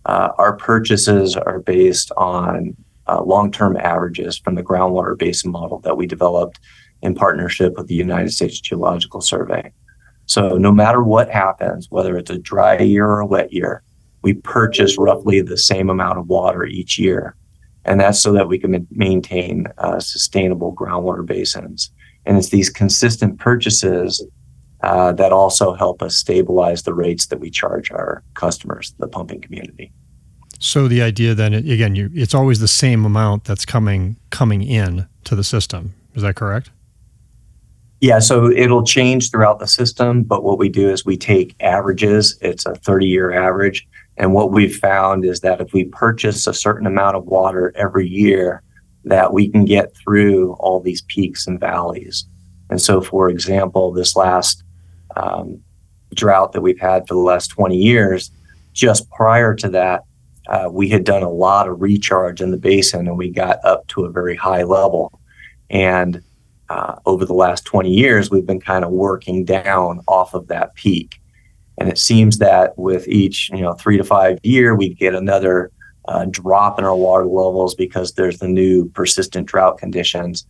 uh, 0.05 0.29
our 0.37 0.55
purchases 0.55 1.35
are 1.35 1.59
based 1.59 2.11
on 2.15 2.75
uh, 3.07 3.23
long 3.23 3.51
term 3.51 3.75
averages 3.77 4.37
from 4.37 4.55
the 4.55 4.63
groundwater 4.63 5.17
basin 5.17 5.51
model 5.51 5.79
that 5.79 5.97
we 5.97 6.05
developed 6.05 6.59
in 7.01 7.15
partnership 7.15 7.75
with 7.75 7.87
the 7.87 7.95
United 7.95 8.31
States 8.31 8.59
Geological 8.59 9.21
Survey. 9.21 9.71
So 10.29 10.57
no 10.57 10.71
matter 10.71 11.03
what 11.03 11.29
happens, 11.29 11.87
whether 11.89 12.17
it's 12.17 12.29
a 12.31 12.37
dry 12.37 12.79
year 12.79 13.05
or 13.05 13.19
a 13.19 13.25
wet 13.25 13.51
year, 13.51 13.83
we 14.21 14.33
purchase 14.33 14.97
roughly 14.97 15.41
the 15.41 15.57
same 15.57 15.89
amount 15.89 16.19
of 16.19 16.27
water 16.27 16.65
each 16.65 16.99
year 16.99 17.35
and 17.85 17.99
that's 17.99 18.19
so 18.19 18.31
that 18.33 18.47
we 18.47 18.59
can 18.59 18.87
maintain 18.91 19.67
uh, 19.77 19.99
sustainable 19.99 20.75
groundwater 20.75 21.25
basins. 21.25 21.91
And 22.25 22.37
it's 22.37 22.49
these 22.49 22.69
consistent 22.69 23.39
purchases 23.39 24.23
uh, 24.83 25.13
that 25.13 25.31
also 25.31 25.73
help 25.73 26.01
us 26.01 26.15
stabilize 26.15 26.83
the 26.83 26.93
rates 26.93 27.27
that 27.27 27.39
we 27.39 27.49
charge 27.49 27.91
our 27.91 28.23
customers, 28.33 28.93
the 28.99 29.07
pumping 29.07 29.41
community. 29.41 29.91
So 30.59 30.87
the 30.87 31.01
idea 31.01 31.33
then, 31.33 31.53
again, 31.53 31.95
you, 31.95 32.09
it's 32.13 32.35
always 32.35 32.59
the 32.59 32.67
same 32.67 33.05
amount 33.05 33.45
that's 33.45 33.65
coming 33.65 34.17
coming 34.29 34.61
in 34.61 35.07
to 35.23 35.35
the 35.35 35.43
system. 35.43 35.95
Is 36.13 36.21
that 36.21 36.35
correct? 36.35 36.69
Yeah, 38.01 38.19
so 38.19 38.49
it'll 38.49 38.85
change 38.85 39.29
throughout 39.29 39.59
the 39.59 39.67
system, 39.67 40.23
but 40.23 40.43
what 40.43 40.57
we 40.57 40.69
do 40.69 40.89
is 40.89 41.05
we 41.05 41.17
take 41.17 41.55
averages. 41.59 42.37
It's 42.41 42.65
a 42.65 42.75
30 42.75 43.07
year 43.07 43.31
average, 43.31 43.87
and 44.17 44.33
what 44.33 44.51
we've 44.51 44.75
found 44.75 45.25
is 45.25 45.41
that 45.41 45.59
if 45.59 45.73
we 45.73 45.85
purchase 45.85 46.47
a 46.47 46.53
certain 46.53 46.87
amount 46.87 47.17
of 47.17 47.25
water 47.25 47.73
every 47.75 48.07
year, 48.07 48.63
that 49.05 49.33
we 49.33 49.49
can 49.49 49.65
get 49.65 49.95
through 49.95 50.53
all 50.53 50.79
these 50.79 51.01
peaks 51.03 51.47
and 51.47 51.59
valleys. 51.59 52.25
And 52.69 52.81
so, 52.81 53.01
for 53.01 53.29
example, 53.29 53.91
this 53.91 54.15
last 54.15 54.63
um, 55.15 55.61
drought 56.13 56.51
that 56.51 56.61
we've 56.61 56.79
had 56.79 57.07
for 57.07 57.13
the 57.13 57.19
last 57.21 57.47
20 57.47 57.75
years, 57.75 58.31
just 58.73 59.09
prior 59.11 59.55
to 59.55 59.69
that, 59.69 60.03
uh, 60.47 60.69
we 60.71 60.89
had 60.89 61.03
done 61.03 61.23
a 61.23 61.29
lot 61.29 61.67
of 61.67 61.81
recharge 61.81 62.41
in 62.41 62.51
the 62.51 62.57
basin 62.57 63.07
and 63.07 63.17
we 63.17 63.29
got 63.29 63.63
up 63.63 63.87
to 63.87 64.05
a 64.05 64.11
very 64.11 64.35
high 64.35 64.63
level. 64.63 65.19
And 65.69 66.21
uh, 66.69 66.95
over 67.05 67.25
the 67.25 67.33
last 67.33 67.65
20 67.65 67.89
years, 67.89 68.29
we've 68.29 68.45
been 68.45 68.59
kind 68.59 68.85
of 68.85 68.91
working 68.91 69.43
down 69.43 70.01
off 70.07 70.33
of 70.33 70.47
that 70.47 70.75
peak. 70.75 71.19
And 71.79 71.89
it 71.89 71.97
seems 71.97 72.37
that 72.39 72.77
with 72.77 73.07
each, 73.07 73.49
you 73.49 73.61
know, 73.61 73.73
three 73.73 73.97
to 73.97 74.03
five 74.03 74.37
year, 74.43 74.75
we 74.75 74.93
get 74.93 75.15
another 75.15 75.71
uh, 76.07 76.25
drop 76.29 76.77
in 76.77 76.85
our 76.85 76.95
water 76.95 77.25
levels 77.25 77.73
because 77.73 78.13
there's 78.13 78.39
the 78.39 78.47
new 78.47 78.89
persistent 78.89 79.47
drought 79.47 79.77
conditions. 79.77 80.45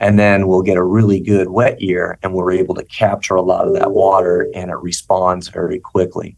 And 0.00 0.18
then 0.18 0.48
we'll 0.48 0.62
get 0.62 0.78
a 0.78 0.82
really 0.82 1.20
good 1.20 1.50
wet 1.50 1.82
year 1.82 2.18
and 2.22 2.32
we're 2.32 2.52
able 2.52 2.74
to 2.76 2.84
capture 2.84 3.34
a 3.34 3.42
lot 3.42 3.68
of 3.68 3.74
that 3.74 3.92
water 3.92 4.48
and 4.54 4.70
it 4.70 4.76
responds 4.76 5.48
very 5.48 5.78
quickly. 5.78 6.36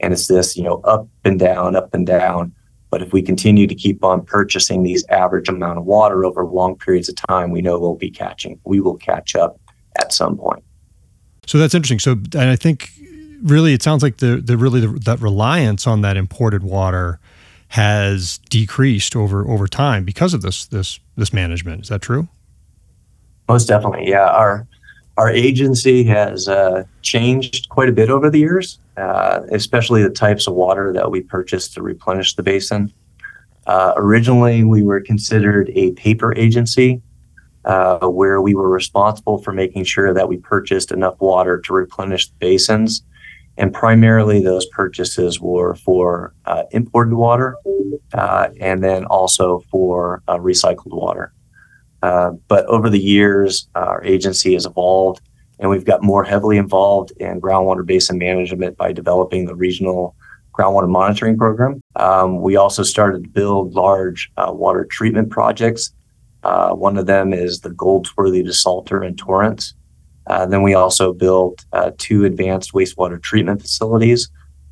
And 0.00 0.12
it's 0.12 0.26
this, 0.26 0.56
you 0.56 0.64
know, 0.64 0.80
up 0.82 1.06
and 1.24 1.38
down, 1.38 1.76
up 1.76 1.94
and 1.94 2.04
down. 2.04 2.52
But 2.94 3.02
if 3.02 3.12
we 3.12 3.22
continue 3.22 3.66
to 3.66 3.74
keep 3.74 4.04
on 4.04 4.24
purchasing 4.24 4.84
these 4.84 5.04
average 5.08 5.48
amount 5.48 5.78
of 5.78 5.84
water 5.84 6.24
over 6.24 6.46
long 6.46 6.78
periods 6.78 7.08
of 7.08 7.16
time, 7.16 7.50
we 7.50 7.60
know 7.60 7.76
we'll 7.76 7.96
be 7.96 8.08
catching, 8.08 8.60
we 8.62 8.78
will 8.78 8.96
catch 8.96 9.34
up 9.34 9.58
at 10.00 10.12
some 10.12 10.36
point. 10.36 10.62
So 11.44 11.58
that's 11.58 11.74
interesting. 11.74 11.98
So, 11.98 12.12
and 12.12 12.50
I 12.50 12.54
think 12.54 12.92
really 13.42 13.72
it 13.72 13.82
sounds 13.82 14.04
like 14.04 14.18
the 14.18 14.36
the 14.36 14.56
really 14.56 14.78
the, 14.78 14.96
that 15.06 15.20
reliance 15.20 15.88
on 15.88 16.02
that 16.02 16.16
imported 16.16 16.62
water 16.62 17.18
has 17.70 18.38
decreased 18.48 19.16
over 19.16 19.44
over 19.50 19.66
time 19.66 20.04
because 20.04 20.32
of 20.32 20.42
this 20.42 20.66
this 20.66 21.00
this 21.16 21.32
management. 21.32 21.82
Is 21.82 21.88
that 21.88 22.00
true? 22.00 22.28
Most 23.48 23.66
definitely, 23.66 24.08
yeah. 24.08 24.28
Our 24.28 24.68
our 25.16 25.30
agency 25.30 26.04
has 26.04 26.48
uh, 26.48 26.84
changed 27.02 27.68
quite 27.68 27.88
a 27.88 27.92
bit 27.92 28.10
over 28.10 28.30
the 28.30 28.38
years, 28.38 28.78
uh, 28.96 29.42
especially 29.52 30.02
the 30.02 30.10
types 30.10 30.46
of 30.46 30.54
water 30.54 30.92
that 30.92 31.10
we 31.10 31.20
purchase 31.20 31.68
to 31.68 31.82
replenish 31.82 32.34
the 32.34 32.42
basin. 32.42 32.92
Uh, 33.66 33.92
originally, 33.96 34.64
we 34.64 34.82
were 34.82 35.00
considered 35.00 35.70
a 35.74 35.92
paper 35.92 36.36
agency, 36.36 37.00
uh, 37.64 38.06
where 38.06 38.42
we 38.42 38.54
were 38.54 38.68
responsible 38.68 39.38
for 39.38 39.52
making 39.52 39.84
sure 39.84 40.12
that 40.12 40.28
we 40.28 40.36
purchased 40.36 40.90
enough 40.90 41.18
water 41.20 41.60
to 41.60 41.72
replenish 41.72 42.28
the 42.28 42.34
basins. 42.38 43.02
And 43.56 43.72
primarily, 43.72 44.42
those 44.42 44.66
purchases 44.66 45.40
were 45.40 45.76
for 45.76 46.34
uh, 46.44 46.64
imported 46.72 47.14
water 47.14 47.56
uh, 48.12 48.48
and 48.60 48.82
then 48.82 49.04
also 49.04 49.60
for 49.70 50.22
recycled 50.28 50.92
water. 50.92 51.32
Uh, 52.04 52.32
but 52.48 52.66
over 52.66 52.90
the 52.90 53.00
years, 53.00 53.66
our 53.74 54.04
agency 54.04 54.52
has 54.52 54.66
evolved 54.66 55.22
and 55.58 55.70
we've 55.70 55.86
got 55.86 56.02
more 56.02 56.22
heavily 56.22 56.58
involved 56.58 57.12
in 57.12 57.40
groundwater 57.40 57.86
basin 57.86 58.18
management 58.18 58.76
by 58.76 58.92
developing 58.92 59.46
the 59.46 59.54
regional 59.54 60.14
groundwater 60.52 60.88
monitoring 60.88 61.38
program. 61.38 61.80
Um, 61.96 62.42
we 62.42 62.56
also 62.56 62.82
started 62.82 63.24
to 63.24 63.30
build 63.30 63.72
large 63.72 64.30
uh, 64.36 64.52
water 64.52 64.84
treatment 64.84 65.30
projects. 65.30 65.94
Uh, 66.42 66.74
one 66.74 66.98
of 66.98 67.06
them 67.06 67.32
is 67.32 67.60
the 67.60 67.70
Goldsworthy 67.70 68.42
desalter 68.42 69.06
in 69.06 69.16
Torrance. 69.16 69.72
Uh, 70.26 70.44
then 70.44 70.62
we 70.62 70.74
also 70.74 71.14
built 71.14 71.64
uh, 71.72 71.90
two 71.96 72.26
advanced 72.26 72.74
wastewater 72.74 73.22
treatment 73.22 73.62
facilities. 73.62 74.28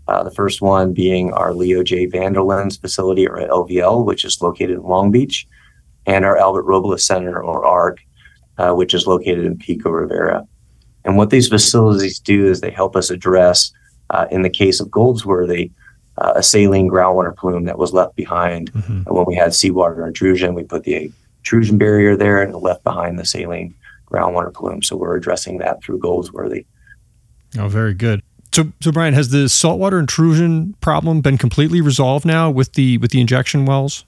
the 0.07 0.35
first 0.37 0.61
one 0.61 0.93
being 0.93 1.33
our 1.33 1.55
Leo 1.55 1.83
J. 1.83 2.05
Vander 2.05 2.43
Lans 2.43 2.77
facility, 2.77 3.27
or 3.27 3.39
LVL, 3.39 4.05
which 4.05 4.23
is 4.27 4.43
located 4.43 4.77
in 4.77 4.83
Long 4.83 5.11
Beach 5.11 5.47
and 6.07 6.25
our 6.25 6.37
Albert 6.37 6.63
Robles 6.63 7.05
Center, 7.05 7.43
or 7.43 7.65
ARC, 7.65 7.99
uh, 8.59 8.73
which 8.73 8.95
is 8.95 9.07
located 9.07 9.45
in 9.45 9.59
Pico 9.59 9.91
Rivera. 9.91 10.47
And 11.05 11.17
what 11.17 11.31
these 11.31 11.49
facilities 11.49 12.19
do 12.19 12.47
is 12.47 12.61
they 12.61 12.71
help 12.71 12.97
us 12.97 13.11
address, 13.11 13.73
uh, 14.11 14.27
in 14.31 14.43
the 14.43 14.51
case 14.51 14.81
of 14.81 14.91
Goldsworthy, 14.91 15.71
uh, 16.19 16.35
a 16.37 16.43
saline 16.43 16.91
groundwater 16.91 17.35
plume 17.35 17.65
that 17.65 17.79
was 17.79 17.93
left 17.93 18.15
behind 18.17 18.73
mm-hmm. 18.73 19.03
when 19.13 19.25
we 19.27 19.35
had 19.35 19.55
seawater 19.55 20.07
intrusion. 20.07 20.55
We 20.55 20.65
put 20.65 20.85
the 20.85 21.11
intrusion 21.39 21.79
barrier 21.79 22.17
there 22.17 22.43
and 22.43 22.55
left 22.55 22.85
behind 22.85 23.19
the 23.19 23.25
saline 23.25 23.75
groundwater 24.07 24.53
plume. 24.53 24.83
So 24.83 24.97
we're 24.97 25.17
addressing 25.17 25.59
that 25.59 25.83
through 25.83 25.99
Goldsworthy. 25.99 26.67
Oh, 27.59 27.69
very 27.69 27.95
good. 27.95 28.23
So, 28.53 28.71
so 28.81 28.93
Brian, 28.93 29.15
has 29.15 29.31
the 29.31 29.49
saltwater 29.49 29.99
intrusion 29.99 30.75
problem 30.81 31.23
been 31.23 31.39
completely 31.39 31.81
resolved 31.81 32.27
now 32.27 32.51
with 32.51 32.75
the 32.75 32.99
with 32.99 33.11
the 33.11 33.21
injection 33.21 33.65
wells? 33.65 34.05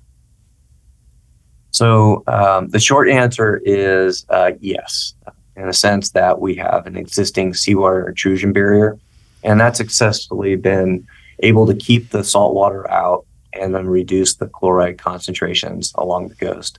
So 1.74 2.22
um, 2.28 2.68
the 2.68 2.78
short 2.78 3.08
answer 3.08 3.60
is 3.64 4.24
uh, 4.28 4.52
yes, 4.60 5.12
in 5.56 5.66
the 5.66 5.72
sense 5.72 6.10
that 6.10 6.40
we 6.40 6.54
have 6.54 6.86
an 6.86 6.96
existing 6.96 7.52
seawater 7.52 8.08
intrusion 8.08 8.52
barrier, 8.52 8.96
and 9.42 9.60
that's 9.60 9.78
successfully 9.78 10.54
been 10.54 11.04
able 11.40 11.66
to 11.66 11.74
keep 11.74 12.10
the 12.10 12.22
salt 12.22 12.54
water 12.54 12.88
out 12.88 13.26
and 13.54 13.74
then 13.74 13.88
reduce 13.88 14.36
the 14.36 14.46
chloride 14.46 14.98
concentrations 14.98 15.92
along 15.96 16.28
the 16.28 16.36
coast. 16.36 16.78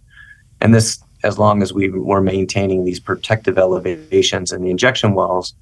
And 0.61 0.73
this, 0.73 1.03
as 1.25 1.37
long 1.37 1.61
as 1.61 1.73
we 1.73 1.89
were 1.89 2.21
maintaining 2.21 2.85
these 2.85 3.01
protective 3.01 3.57
elevations 3.57 4.53
in 4.53 4.61
the 4.61 4.69
injection 4.69 5.13
wells, 5.13 5.55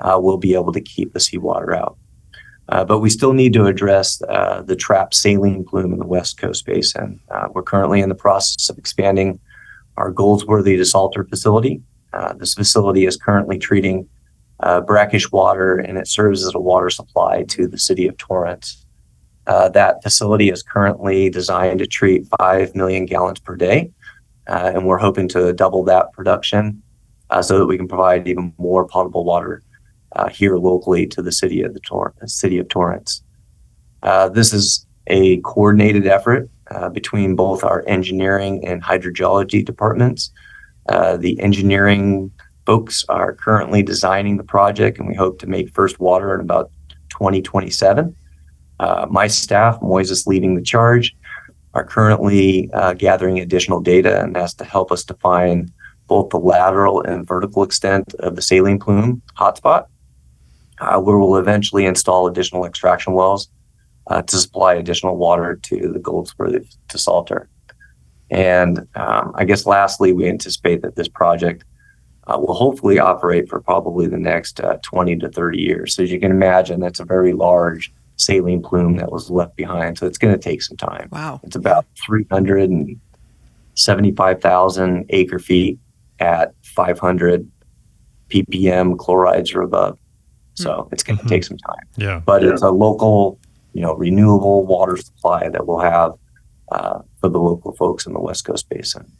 uh, 0.00 0.18
we'll 0.20 0.36
be 0.36 0.54
able 0.54 0.72
to 0.72 0.80
keep 0.80 1.12
the 1.12 1.20
seawater 1.20 1.72
out. 1.72 1.96
Uh, 2.70 2.84
but 2.84 3.00
we 3.00 3.10
still 3.10 3.32
need 3.32 3.52
to 3.52 3.66
address 3.66 4.22
uh, 4.28 4.62
the 4.62 4.76
trapped 4.76 5.14
saline 5.14 5.64
plume 5.64 5.92
in 5.92 5.98
the 5.98 6.06
West 6.06 6.38
Coast 6.38 6.64
Basin. 6.64 7.20
Uh, 7.28 7.48
we're 7.52 7.64
currently 7.64 8.00
in 8.00 8.08
the 8.08 8.14
process 8.14 8.70
of 8.70 8.78
expanding 8.78 9.40
our 9.96 10.10
Goldsworthy 10.10 10.76
desalter 10.76 11.28
facility. 11.28 11.82
Uh, 12.12 12.32
this 12.34 12.54
facility 12.54 13.06
is 13.06 13.16
currently 13.16 13.58
treating 13.58 14.08
uh, 14.60 14.80
brackish 14.80 15.32
water 15.32 15.78
and 15.78 15.98
it 15.98 16.06
serves 16.06 16.46
as 16.46 16.54
a 16.54 16.60
water 16.60 16.90
supply 16.90 17.42
to 17.44 17.66
the 17.66 17.78
city 17.78 18.06
of 18.06 18.16
Torrance. 18.18 18.86
That 19.46 20.00
facility 20.00 20.48
is 20.48 20.62
currently 20.62 21.28
designed 21.28 21.80
to 21.80 21.86
treat 21.86 22.24
5 22.38 22.76
million 22.76 23.04
gallons 23.04 23.40
per 23.40 23.56
day, 23.56 23.90
and 24.46 24.86
we're 24.86 24.98
hoping 24.98 25.26
to 25.30 25.52
double 25.52 25.82
that 25.84 26.12
production 26.12 26.80
so 27.42 27.58
that 27.58 27.66
we 27.66 27.76
can 27.76 27.88
provide 27.88 28.28
even 28.28 28.54
more 28.58 28.86
potable 28.86 29.24
water 29.24 29.64
uh, 30.16 30.28
here 30.28 30.56
locally 30.56 31.06
to 31.06 31.22
the 31.22 31.32
city 31.32 31.62
of 31.62 31.74
the 31.74 31.80
Tor- 31.80 32.14
city 32.26 32.58
of 32.58 32.68
Torrance. 32.68 33.22
Uh, 34.02 34.28
this 34.28 34.52
is 34.52 34.86
a 35.06 35.40
coordinated 35.40 36.06
effort 36.06 36.48
uh, 36.70 36.88
between 36.88 37.36
both 37.36 37.64
our 37.64 37.84
engineering 37.86 38.64
and 38.66 38.82
hydrogeology 38.82 39.64
departments. 39.64 40.30
Uh, 40.88 41.16
the 41.16 41.38
engineering 41.40 42.30
folks 42.66 43.04
are 43.08 43.34
currently 43.34 43.82
designing 43.82 44.36
the 44.36 44.44
project, 44.44 44.98
and 44.98 45.08
we 45.08 45.14
hope 45.14 45.38
to 45.38 45.46
make 45.46 45.74
first 45.74 45.98
water 46.00 46.34
in 46.34 46.40
about 46.40 46.70
2027. 47.10 48.14
Uh, 48.78 49.06
my 49.10 49.26
staff, 49.26 49.78
Moises 49.80 50.26
leading 50.26 50.54
the 50.54 50.62
charge, 50.62 51.14
are 51.74 51.84
currently 51.84 52.70
uh, 52.72 52.94
gathering 52.94 53.38
additional 53.38 53.80
data, 53.80 54.22
and 54.22 54.34
that's 54.34 54.54
to 54.54 54.64
help 54.64 54.90
us 54.90 55.04
define 55.04 55.70
both 56.06 56.30
the 56.30 56.38
lateral 56.38 57.00
and 57.02 57.26
vertical 57.26 57.62
extent 57.62 58.14
of 58.20 58.34
the 58.34 58.42
saline 58.42 58.78
plume 58.78 59.22
hotspot 59.36 59.86
where 60.80 61.18
we'll 61.18 61.36
eventually 61.36 61.86
install 61.86 62.26
additional 62.26 62.64
extraction 62.64 63.12
wells 63.12 63.48
uh, 64.06 64.22
to 64.22 64.36
supply 64.36 64.74
additional 64.74 65.16
water 65.16 65.56
to 65.56 65.92
the 65.92 65.98
Goldsworthy 65.98 66.66
desalter. 66.88 67.46
And 68.30 68.86
um, 68.94 69.32
I 69.34 69.44
guess 69.44 69.66
lastly, 69.66 70.12
we 70.12 70.28
anticipate 70.28 70.82
that 70.82 70.94
this 70.96 71.08
project 71.08 71.64
uh, 72.26 72.38
will 72.38 72.54
hopefully 72.54 72.98
operate 72.98 73.48
for 73.48 73.60
probably 73.60 74.06
the 74.06 74.18
next 74.18 74.60
uh, 74.60 74.76
20 74.82 75.16
to 75.16 75.28
30 75.28 75.58
years. 75.58 75.94
So 75.94 76.02
as 76.02 76.12
you 76.12 76.20
can 76.20 76.30
imagine, 76.30 76.80
that's 76.80 77.00
a 77.00 77.04
very 77.04 77.32
large 77.32 77.92
saline 78.16 78.62
plume 78.62 78.96
that 78.96 79.10
was 79.10 79.30
left 79.30 79.56
behind. 79.56 79.96
So 79.98 80.06
it's 80.06 80.18
going 80.18 80.34
to 80.34 80.40
take 80.40 80.62
some 80.62 80.76
time. 80.76 81.08
Wow. 81.10 81.40
It's 81.42 81.56
about 81.56 81.86
375,000 82.06 85.06
acre 85.08 85.38
feet 85.38 85.78
at 86.20 86.54
500 86.62 87.50
ppm 88.28 88.98
chlorides 88.98 89.54
or 89.54 89.62
above. 89.62 89.98
So 90.62 90.70
mm-hmm. 90.70 90.94
it's 90.94 91.02
going 91.02 91.16
to 91.16 91.22
mm-hmm. 91.22 91.28
take 91.28 91.44
some 91.44 91.58
time. 91.58 91.86
Yeah. 91.96 92.20
But 92.24 92.44
it's 92.44 92.62
a 92.62 92.70
local, 92.70 93.38
you 93.72 93.82
know, 93.82 93.94
renewable 93.94 94.66
water 94.66 94.96
supply 94.96 95.48
that 95.48 95.66
we'll 95.66 95.80
have 95.80 96.12
uh, 96.70 97.00
for 97.20 97.28
the 97.28 97.38
local 97.38 97.72
folks 97.72 98.06
in 98.06 98.12
the 98.12 98.20
West 98.20 98.44
Coast 98.44 98.68
Basin. 98.68 99.10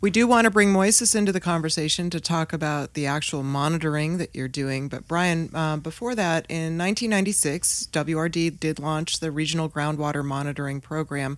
We 0.00 0.10
do 0.10 0.28
want 0.28 0.44
to 0.44 0.50
bring 0.50 0.72
Moises 0.72 1.16
into 1.16 1.32
the 1.32 1.40
conversation 1.40 2.08
to 2.10 2.20
talk 2.20 2.52
about 2.52 2.94
the 2.94 3.06
actual 3.06 3.42
monitoring 3.42 4.18
that 4.18 4.32
you're 4.32 4.46
doing. 4.46 4.88
But 4.88 5.08
Brian, 5.08 5.50
uh, 5.52 5.78
before 5.78 6.14
that, 6.14 6.46
in 6.48 6.78
1996, 6.78 7.88
WRD 7.90 8.60
did 8.60 8.78
launch 8.78 9.18
the 9.18 9.32
Regional 9.32 9.68
Groundwater 9.68 10.24
Monitoring 10.24 10.80
Program. 10.80 11.36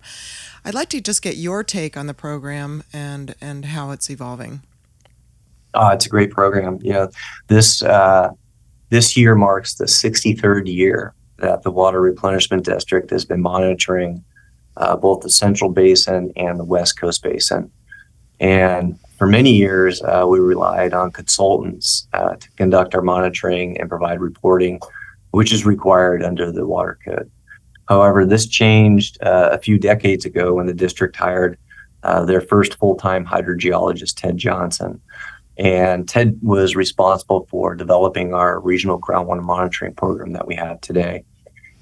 I'd 0.63 0.75
like 0.75 0.89
to 0.89 1.01
just 1.01 1.23
get 1.23 1.37
your 1.37 1.63
take 1.63 1.97
on 1.97 2.05
the 2.05 2.13
program 2.13 2.83
and 2.93 3.33
and 3.41 3.65
how 3.65 3.89
it's 3.89 4.11
evolving. 4.11 4.61
Oh, 5.73 5.89
it's 5.89 6.05
a 6.05 6.09
great 6.09 6.31
program. 6.31 6.79
You 6.81 6.93
know, 6.93 7.09
this 7.47 7.81
uh, 7.81 8.31
this 8.89 9.15
year 9.15 9.35
marks 9.35 9.75
the 9.75 9.85
63rd 9.85 10.67
year 10.67 11.13
that 11.37 11.63
the 11.63 11.71
Water 11.71 12.01
Replenishment 12.01 12.65
District 12.65 13.09
has 13.09 13.25
been 13.25 13.41
monitoring 13.41 14.23
uh, 14.77 14.95
both 14.95 15.21
the 15.21 15.29
Central 15.29 15.69
Basin 15.69 16.31
and 16.35 16.59
the 16.59 16.63
West 16.63 16.99
Coast 16.99 17.23
Basin. 17.23 17.71
And 18.39 18.97
for 19.17 19.27
many 19.27 19.53
years, 19.53 20.01
uh, 20.01 20.25
we 20.27 20.39
relied 20.39 20.93
on 20.93 21.11
consultants 21.11 22.07
uh, 22.13 22.35
to 22.35 22.51
conduct 22.53 22.95
our 22.95 23.01
monitoring 23.01 23.79
and 23.79 23.87
provide 23.87 24.19
reporting, 24.19 24.79
which 25.31 25.53
is 25.53 25.65
required 25.65 26.23
under 26.23 26.51
the 26.51 26.65
Water 26.65 26.97
Code. 27.05 27.29
However, 27.87 28.25
this 28.25 28.47
changed 28.47 29.21
uh, 29.21 29.49
a 29.51 29.59
few 29.59 29.77
decades 29.77 30.25
ago 30.25 30.53
when 30.55 30.65
the 30.65 30.73
district 30.73 31.15
hired 31.15 31.57
uh, 32.03 32.25
their 32.25 32.41
first 32.41 32.75
full 32.75 32.95
time 32.95 33.25
hydrogeologist, 33.25 34.15
Ted 34.15 34.37
Johnson. 34.37 34.99
And 35.57 36.07
Ted 36.07 36.39
was 36.41 36.75
responsible 36.75 37.47
for 37.49 37.75
developing 37.75 38.33
our 38.33 38.59
regional 38.59 38.99
groundwater 38.99 39.43
monitoring 39.43 39.93
program 39.93 40.33
that 40.33 40.47
we 40.47 40.55
have 40.55 40.81
today. 40.81 41.23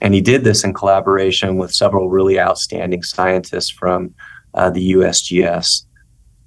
And 0.02 0.14
he 0.14 0.22
did 0.22 0.44
this 0.44 0.64
in 0.64 0.74
collaboration 0.74 1.58
with 1.58 1.74
several 1.74 2.10
really 2.10 2.40
outstanding 2.40 3.04
scientists 3.04 3.70
from 3.70 4.14
uh, 4.54 4.70
the 4.70 4.94
USGS. 4.94 5.86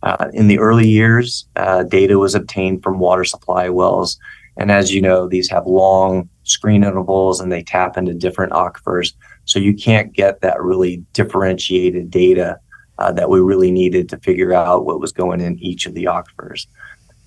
Uh, 0.03 0.29
in 0.33 0.49
the 0.49 0.59
early 0.59 0.89
years, 0.89 1.47
uh, 1.57 1.85
data 1.85 2.19
was 2.19 2.35
obtained 2.35 2.83
from 2.83 2.99
water 2.99 3.25
supply 3.25 3.69
wells. 3.69 4.19
And 4.57 4.71
as 4.71 4.93
you 4.93 5.01
know, 5.01 5.29
these 5.29 5.49
have 5.51 5.67
long 5.67 6.29
screen 6.43 6.83
intervals 6.83 7.41
and 7.41 7.53
they 7.53 7.63
tap 7.63 7.97
into 7.97 8.15
different 8.15 8.53
aquifers. 8.53 9.15
So 9.45 9.59
you 9.59 9.75
can't 9.75 10.13
get 10.13 10.41
that 10.41 10.61
really 10.61 11.05
differentiated 11.13 12.11
data 12.11 12.59
uh, 12.99 13.13
that 13.13 13.31
we 13.31 13.41
really 13.41 13.71
needed 13.71 14.09
to 14.09 14.19
figure 14.19 14.53
out 14.53 14.85
what 14.85 15.01
was 15.01 15.13
going 15.13 15.41
in 15.41 15.59
each 15.59 15.87
of 15.87 15.95
the 15.95 16.05
aquifers. 16.05 16.67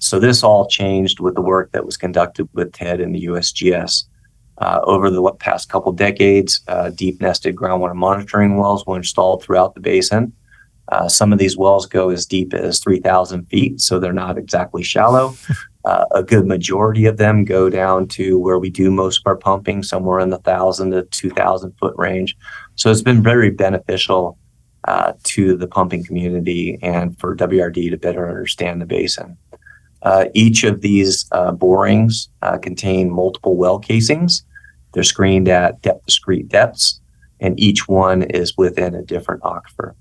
So 0.05 0.19
this 0.19 0.43
all 0.43 0.67
changed 0.67 1.19
with 1.19 1.33
the 1.33 1.41
work 1.41 1.71
that 1.71 1.83
was 1.83 1.97
conducted 1.97 2.47
with 2.53 2.73
Ted 2.73 3.01
and 3.01 3.15
the 3.15 3.25
USGS. 3.25 4.03
Uh, 4.59 4.79
over 4.83 5.09
the 5.09 5.31
past 5.39 5.67
couple 5.67 5.91
decades, 5.91 6.61
uh, 6.67 6.91
deep 6.91 7.19
nested 7.19 7.55
groundwater 7.55 7.95
monitoring 7.95 8.55
wells 8.55 8.85
were 8.85 8.97
installed 8.97 9.41
throughout 9.41 9.73
the 9.73 9.81
basin. 9.81 10.31
Uh, 10.89 11.09
some 11.09 11.33
of 11.33 11.39
these 11.39 11.57
wells 11.57 11.87
go 11.87 12.11
as 12.11 12.27
deep 12.27 12.53
as 12.53 12.79
3,000 12.79 13.45
feet, 13.45 13.81
so 13.81 13.99
they're 13.99 14.13
not 14.13 14.37
exactly 14.37 14.83
shallow. 14.83 15.33
Uh, 15.85 16.03
a 16.15 16.23
good 16.23 16.47
majority 16.47 17.05
of 17.05 17.17
them 17.17 17.45
go 17.45 17.69
down 17.69 18.07
to 18.07 18.39
where 18.39 18.57
we 18.57 18.71
do 18.71 18.89
most 18.89 19.19
of 19.19 19.27
our 19.27 19.35
pumping, 19.35 19.83
somewhere 19.83 20.19
in 20.19 20.31
the 20.31 20.37
1,000 20.37 20.89
to 20.89 21.03
2,000 21.03 21.71
foot 21.79 21.93
range. 21.95 22.35
So 22.73 22.89
it's 22.89 23.03
been 23.03 23.21
very 23.21 23.51
beneficial 23.51 24.39
uh, 24.87 25.13
to 25.25 25.55
the 25.55 25.67
pumping 25.67 26.03
community 26.03 26.79
and 26.81 27.15
for 27.19 27.35
WRD 27.35 27.91
to 27.91 27.97
better 27.97 28.27
understand 28.27 28.81
the 28.81 28.87
basin. 28.87 29.37
Uh, 30.05 30.25
each 30.35 30.63
of 30.63 30.81
these 30.81 31.25
uh, 31.31 31.51
borings 31.51 32.29
uh, 32.43 32.57
contain 32.59 33.11
multiple 33.11 33.57
well 33.57 33.79
casings. 33.79 34.45
They're 34.93 35.03
screened 35.03 35.49
at 35.49 35.81
depth 35.81 36.05
discrete 36.05 36.47
depths, 36.47 37.01
and 37.39 37.59
each 37.59 37.87
one 37.87 38.21
is 38.21 38.55
within 38.55 38.93
a 38.93 39.01
different 39.01 39.41
aquifer. 39.41 39.95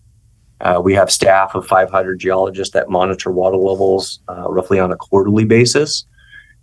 Uh, 0.61 0.81
we 0.85 0.93
have 0.95 1.11
staff 1.11 1.55
of 1.55 1.67
500 1.67 2.21
geologists 2.21 2.75
that 2.75 2.91
monitor 2.91 3.31
water 3.31 3.57
levels 3.57 4.21
uh, 4.29 4.49
roughly 4.49 4.79
on 4.79 4.93
a 4.93 4.97
quarterly 4.97 5.45
basis. 5.45 6.05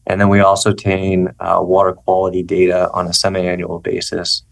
And 0.07 0.21
then 0.21 0.29
we 0.29 0.39
also 0.39 0.71
obtain 0.71 1.29
water 1.39 1.93
quality 1.93 2.43
data 2.43 2.89
on 2.91 3.07
a 3.07 3.13
semi 3.13 3.41
annual 3.41 3.79
basis 3.79 4.43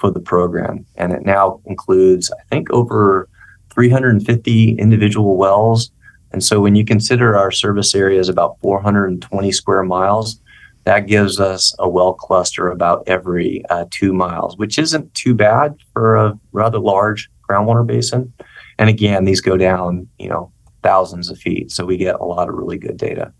for 0.00 0.10
the 0.10 0.20
program. 0.20 0.86
And 0.96 1.12
it 1.12 1.24
now 1.24 1.60
includes, 1.66 2.30
I 2.32 2.42
think, 2.44 2.70
over 2.70 3.28
350 3.70 4.76
individual 4.76 5.36
wells. 5.36 5.90
And 6.34 6.42
so 6.42 6.60
when 6.60 6.74
you 6.74 6.84
consider 6.84 7.36
our 7.36 7.52
service 7.52 7.94
area 7.94 8.18
is 8.18 8.28
about 8.28 8.58
420 8.60 9.52
square 9.52 9.84
miles, 9.84 10.40
that 10.82 11.06
gives 11.06 11.38
us 11.38 11.72
a 11.78 11.88
well 11.88 12.12
cluster 12.12 12.70
about 12.70 13.04
every 13.06 13.64
uh, 13.70 13.84
two 13.92 14.12
miles, 14.12 14.58
which 14.58 14.76
isn't 14.76 15.14
too 15.14 15.32
bad 15.32 15.76
for 15.92 16.16
a 16.16 16.36
rather 16.50 16.80
large 16.80 17.30
groundwater 17.48 17.86
basin. 17.86 18.32
And 18.80 18.90
again, 18.90 19.26
these 19.26 19.40
go 19.40 19.56
down, 19.56 20.08
you 20.18 20.28
know, 20.28 20.50
thousands 20.82 21.30
of 21.30 21.38
feet. 21.38 21.70
So 21.70 21.84
we 21.84 21.96
get 21.96 22.16
a 22.16 22.24
lot 22.24 22.48
of 22.48 22.56
really 22.56 22.78
good 22.78 22.96
data. 22.96 23.32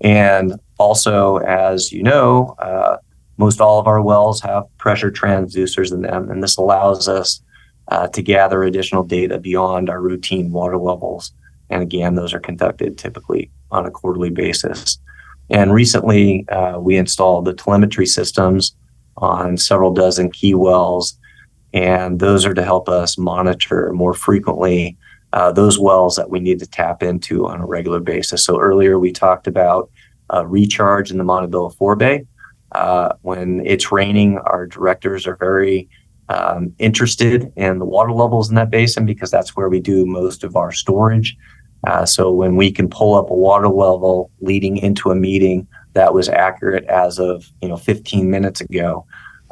And 0.00 0.52
also, 0.78 1.38
as 1.38 1.90
you 1.90 2.04
know, 2.04 2.54
uh, 2.60 2.98
most 3.38 3.60
all 3.60 3.80
of 3.80 3.88
our 3.88 4.00
wells 4.00 4.40
have 4.42 4.66
pressure 4.78 5.10
transducers 5.10 5.92
in 5.92 6.02
them, 6.02 6.30
and 6.30 6.44
this 6.44 6.56
allows 6.56 7.08
us 7.08 7.42
uh, 7.88 8.06
to 8.06 8.22
gather 8.22 8.62
additional 8.62 9.02
data 9.02 9.36
beyond 9.36 9.90
our 9.90 10.00
routine 10.00 10.52
water 10.52 10.78
levels. 10.78 11.32
And 11.70 11.82
again, 11.82 12.14
those 12.14 12.34
are 12.34 12.40
conducted 12.40 12.98
typically 12.98 13.50
on 13.70 13.86
a 13.86 13.90
quarterly 13.90 14.30
basis. 14.30 14.98
And 15.48 15.72
recently, 15.72 16.48
uh, 16.48 16.78
we 16.78 16.96
installed 16.96 17.44
the 17.44 17.54
telemetry 17.54 18.06
systems 18.06 18.76
on 19.16 19.56
several 19.56 19.92
dozen 19.92 20.30
key 20.30 20.54
wells 20.54 21.18
and 21.72 22.18
those 22.18 22.44
are 22.44 22.54
to 22.54 22.64
help 22.64 22.88
us 22.88 23.16
monitor 23.16 23.92
more 23.92 24.14
frequently 24.14 24.96
uh, 25.32 25.52
those 25.52 25.78
wells 25.78 26.16
that 26.16 26.30
we 26.30 26.40
need 26.40 26.58
to 26.58 26.66
tap 26.66 27.02
into 27.02 27.46
on 27.46 27.60
a 27.60 27.66
regular 27.66 28.00
basis. 28.00 28.44
So 28.44 28.58
earlier 28.58 28.98
we 28.98 29.12
talked 29.12 29.46
about 29.46 29.90
uh, 30.32 30.44
recharge 30.46 31.10
in 31.10 31.18
the 31.18 31.24
Montebello 31.24 31.70
forebay. 31.70 32.26
Uh, 32.72 33.14
when 33.22 33.64
it's 33.64 33.92
raining, 33.92 34.38
our 34.38 34.66
directors 34.66 35.26
are 35.26 35.36
very 35.36 35.88
um, 36.28 36.74
interested 36.78 37.52
in 37.56 37.78
the 37.78 37.84
water 37.84 38.12
levels 38.12 38.48
in 38.48 38.56
that 38.56 38.70
basin 38.70 39.06
because 39.06 39.30
that's 39.30 39.56
where 39.56 39.68
we 39.68 39.80
do 39.80 40.06
most 40.06 40.44
of 40.44 40.56
our 40.56 40.72
storage. 40.72 41.36
Uh, 41.86 42.04
so 42.04 42.30
when 42.30 42.56
we 42.56 42.70
can 42.70 42.88
pull 42.88 43.14
up 43.14 43.30
a 43.30 43.34
water 43.34 43.68
level 43.68 44.30
leading 44.40 44.76
into 44.76 45.10
a 45.10 45.14
meeting 45.14 45.66
that 45.94 46.12
was 46.12 46.28
accurate 46.28 46.84
as 46.84 47.18
of 47.18 47.50
you 47.62 47.68
know 47.68 47.76
15 47.76 48.30
minutes 48.30 48.60
ago, 48.60 49.04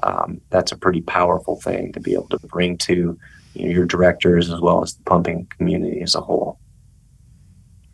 um, 0.02 0.40
that's 0.50 0.72
a 0.72 0.76
pretty 0.76 1.00
powerful 1.00 1.60
thing 1.60 1.92
to 1.92 2.00
be 2.00 2.12
able 2.12 2.28
to 2.28 2.38
bring 2.46 2.76
to 2.78 3.18
you 3.54 3.64
know, 3.64 3.70
your 3.70 3.86
directors 3.86 4.50
as 4.50 4.60
well 4.60 4.82
as 4.82 4.94
the 4.94 5.02
pumping 5.04 5.46
community 5.56 6.00
as 6.02 6.14
a 6.14 6.20
whole. 6.20 6.58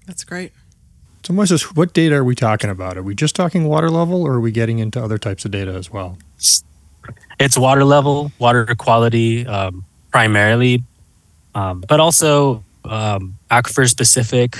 That's 0.06 0.24
great. 0.24 0.52
So, 1.24 1.32
Moises, 1.32 1.74
what 1.74 1.94
data 1.94 2.16
are 2.16 2.24
we 2.24 2.34
talking 2.34 2.68
about? 2.68 2.98
Are 2.98 3.02
we 3.02 3.14
just 3.14 3.34
talking 3.34 3.64
water 3.64 3.88
level, 3.88 4.22
or 4.22 4.34
are 4.34 4.40
we 4.40 4.52
getting 4.52 4.78
into 4.78 5.02
other 5.02 5.16
types 5.16 5.46
of 5.46 5.52
data 5.52 5.72
as 5.72 5.90
well? 5.90 6.18
It's 7.40 7.56
water 7.56 7.84
level, 7.84 8.30
water 8.38 8.66
quality, 8.76 9.46
um, 9.46 9.86
primarily, 10.12 10.82
um, 11.54 11.82
but 11.88 11.98
also 11.98 12.62
um, 12.84 13.36
aquifer 13.50 13.88
specific 13.88 14.56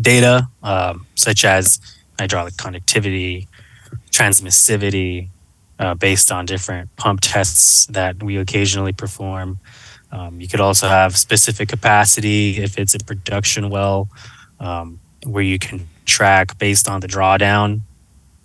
data 0.00 0.48
um, 0.62 1.06
such 1.14 1.44
as 1.44 1.80
hydraulic 2.18 2.56
conductivity, 2.56 3.48
transmissivity, 4.10 5.28
uh, 5.78 5.94
based 5.94 6.30
on 6.30 6.46
different 6.46 6.94
pump 6.96 7.20
tests 7.22 7.86
that 7.86 8.22
we 8.22 8.36
occasionally 8.36 8.92
perform. 8.92 9.58
Um, 10.12 10.40
you 10.40 10.46
could 10.46 10.60
also 10.60 10.86
have 10.88 11.16
specific 11.16 11.68
capacity 11.68 12.58
if 12.62 12.78
it's 12.78 12.94
a 12.94 12.98
production 12.98 13.70
well, 13.70 14.08
um, 14.60 15.00
where 15.24 15.42
you 15.42 15.58
can 15.58 15.88
track 16.04 16.56
based 16.58 16.88
on 16.88 17.00
the 17.00 17.08
drawdown 17.08 17.80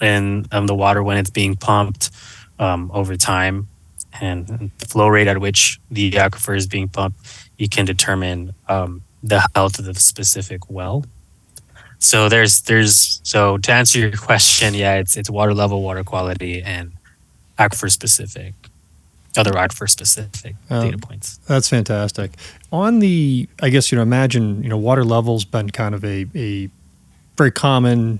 in 0.02 0.48
the 0.66 0.74
water 0.74 1.04
when 1.04 1.18
it's 1.18 1.30
being 1.30 1.56
pumped 1.56 2.10
um, 2.58 2.90
over 2.94 3.16
time 3.16 3.68
and, 4.20 4.72
flow 4.88 5.08
rate 5.08 5.28
at 5.28 5.40
which 5.40 5.80
the 5.92 6.12
aquifer 6.12 6.56
is 6.56 6.66
being 6.66 6.88
pumped. 6.88 7.20
You 7.58 7.70
can 7.70 7.86
determine 7.86 8.54
um, 8.68 9.04
the 9.24 9.48
health 9.56 9.80
of 9.80 9.86
the 9.86 9.94
specific 9.96 10.70
well. 10.70 11.06
So 12.00 12.30
there's 12.30 12.62
there's 12.62 13.20
so 13.24 13.58
to 13.58 13.72
answer 13.72 14.00
your 14.00 14.12
question, 14.18 14.74
yeah, 14.74 14.96
it's 14.96 15.18
it's 15.18 15.30
water 15.30 15.54
level, 15.54 15.84
water 15.84 16.04
quality, 16.04 16.62
and 16.62 16.94
aquifer 17.58 17.92
specific, 17.92 18.54
other 19.38 19.52
aquifer 19.52 19.90
specific 19.90 20.56
um, 20.70 20.86
data 20.86 20.98
points. 20.98 21.38
That's 21.48 21.70
fantastic. 21.70 22.32
On 22.72 23.00
the, 23.00 23.50
I 23.62 23.70
guess 23.70 23.92
you 23.92 23.98
know, 23.98 24.02
imagine 24.02 24.64
you 24.64 24.70
know, 24.70 24.78
water 24.78 25.04
level's 25.04 25.46
been 25.46 25.70
kind 25.70 25.94
of 25.94 26.06
a 26.06 26.26
a 26.36 26.70
very 27.38 27.52
common 27.52 28.20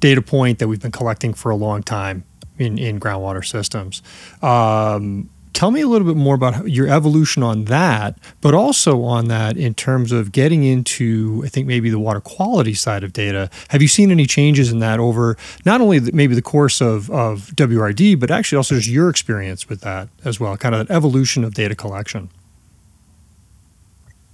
data 0.00 0.22
point 0.22 0.58
that 0.58 0.68
we've 0.68 0.82
been 0.82 0.92
collecting 0.92 1.32
for 1.32 1.50
a 1.50 1.56
long 1.56 1.82
time 1.82 2.24
in 2.58 2.76
in 2.76 2.98
groundwater 2.98 3.46
systems. 3.46 4.02
Um, 4.42 5.30
tell 5.56 5.70
me 5.70 5.80
a 5.80 5.88
little 5.88 6.06
bit 6.06 6.18
more 6.18 6.34
about 6.34 6.68
your 6.68 6.86
evolution 6.86 7.42
on 7.42 7.64
that, 7.64 8.18
but 8.42 8.52
also 8.52 9.02
on 9.02 9.28
that 9.28 9.56
in 9.56 9.72
terms 9.72 10.12
of 10.12 10.30
getting 10.30 10.64
into, 10.64 11.42
I 11.46 11.48
think 11.48 11.66
maybe 11.66 11.88
the 11.88 11.98
water 11.98 12.20
quality 12.20 12.74
side 12.74 13.02
of 13.02 13.14
data. 13.14 13.48
Have 13.68 13.80
you 13.80 13.88
seen 13.88 14.10
any 14.10 14.26
changes 14.26 14.70
in 14.70 14.80
that 14.80 15.00
over 15.00 15.38
not 15.64 15.80
only 15.80 15.98
the, 15.98 16.12
maybe 16.12 16.34
the 16.34 16.42
course 16.42 16.82
of, 16.82 17.10
of 17.10 17.52
WRD, 17.56 18.20
but 18.20 18.30
actually 18.30 18.56
also 18.56 18.74
just 18.74 18.86
your 18.86 19.08
experience 19.08 19.66
with 19.66 19.80
that 19.80 20.10
as 20.26 20.38
well, 20.38 20.58
kind 20.58 20.74
of 20.74 20.86
that 20.86 20.94
evolution 20.94 21.42
of 21.42 21.54
data 21.54 21.74
collection? 21.74 22.28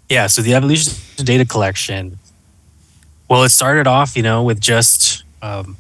Yeah, 0.09 0.27
so 0.27 0.43
the 0.43 0.55
evolution 0.55 0.93
of 1.21 1.25
data 1.25 1.45
collection, 1.45 2.19
well, 3.29 3.45
it 3.45 3.51
started 3.51 3.87
off, 3.87 4.17
you 4.17 4.25
know, 4.25 4.43
with 4.43 4.61
just 4.61 5.23
um, 5.41 5.77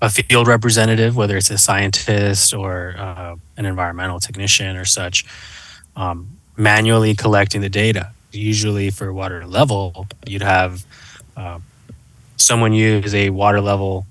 a 0.00 0.08
field 0.08 0.48
representative, 0.48 1.16
whether 1.16 1.36
it's 1.36 1.50
a 1.50 1.58
scientist 1.58 2.54
or 2.54 2.94
uh, 2.96 3.36
an 3.56 3.66
environmental 3.66 4.18
technician 4.18 4.76
or 4.76 4.84
such, 4.84 5.24
um, 5.96 6.38
manually 6.56 7.14
collecting 7.14 7.60
the 7.60 7.68
data. 7.68 8.12
Usually 8.32 8.90
for 8.90 9.12
water 9.12 9.46
level, 9.46 10.06
you'd 10.26 10.42
have 10.42 10.84
uh, 11.36 11.58
someone 12.36 12.72
use 12.72 13.14
a 13.14 13.30
water 13.30 13.60
level 13.60 14.06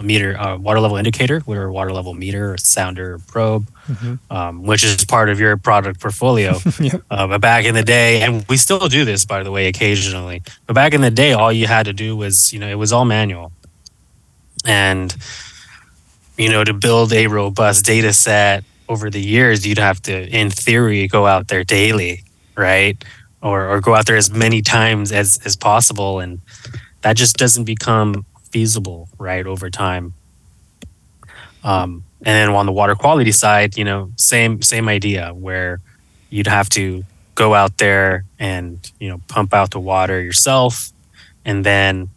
meter, 0.00 0.38
uh, 0.38 0.56
water 0.56 0.80
level 0.80 0.96
indicator, 0.96 1.42
or 1.46 1.70
water 1.70 1.92
level 1.92 2.14
meter, 2.14 2.52
or 2.52 2.58
sounder, 2.58 3.14
or 3.14 3.18
probe, 3.18 3.66
mm-hmm. 3.88 4.14
um, 4.30 4.62
which 4.62 4.84
is 4.84 5.04
part 5.04 5.30
of 5.30 5.40
your 5.40 5.56
product 5.56 6.00
portfolio. 6.00 6.58
yep. 6.80 7.02
uh, 7.10 7.26
but 7.26 7.40
back 7.40 7.64
in 7.64 7.74
the 7.74 7.82
day, 7.82 8.22
and 8.22 8.44
we 8.48 8.56
still 8.56 8.88
do 8.88 9.04
this, 9.04 9.24
by 9.24 9.42
the 9.42 9.50
way, 9.50 9.66
occasionally. 9.66 10.42
But 10.66 10.74
back 10.74 10.92
in 10.92 11.00
the 11.00 11.10
day, 11.10 11.32
all 11.32 11.52
you 11.52 11.66
had 11.66 11.86
to 11.86 11.92
do 11.92 12.16
was, 12.16 12.52
you 12.52 12.58
know, 12.58 12.68
it 12.68 12.74
was 12.74 12.92
all 12.92 13.04
manual 13.04 13.52
and 14.66 15.16
you 16.36 16.50
know 16.50 16.64
to 16.64 16.74
build 16.74 17.12
a 17.12 17.26
robust 17.26 17.84
data 17.84 18.12
set 18.12 18.64
over 18.88 19.10
the 19.10 19.20
years 19.20 19.66
you'd 19.66 19.78
have 19.78 20.00
to 20.00 20.28
in 20.28 20.50
theory 20.50 21.08
go 21.08 21.26
out 21.26 21.48
there 21.48 21.64
daily 21.64 22.22
right? 22.56 23.02
Or, 23.42 23.68
or 23.68 23.80
go 23.80 23.94
out 23.94 24.06
there 24.06 24.16
as 24.16 24.30
many 24.30 24.62
times 24.62 25.12
as 25.12 25.38
as 25.44 25.56
possible. 25.56 26.20
And 26.20 26.40
that 27.02 27.16
just 27.16 27.36
doesn't 27.36 27.64
become 27.64 28.24
feasible 28.50 29.08
right 29.18 29.46
over 29.46 29.70
time. 29.70 30.14
Um, 31.62 32.04
and 32.20 32.28
then 32.28 32.48
on 32.48 32.66
the 32.66 32.72
water 32.72 32.94
quality 32.94 33.32
side 33.32 33.76
you 33.76 33.84
know 33.84 34.10
same 34.16 34.62
same 34.62 34.88
idea 34.88 35.34
where 35.34 35.80
you'd 36.30 36.46
have 36.46 36.68
to 36.70 37.04
go 37.34 37.54
out 37.54 37.76
there 37.78 38.24
and 38.38 38.90
you 38.98 39.08
know 39.08 39.20
pump 39.28 39.52
out 39.52 39.72
the 39.72 39.80
water 39.80 40.22
yourself 40.22 40.92
and 41.44 41.64
then 41.64 42.08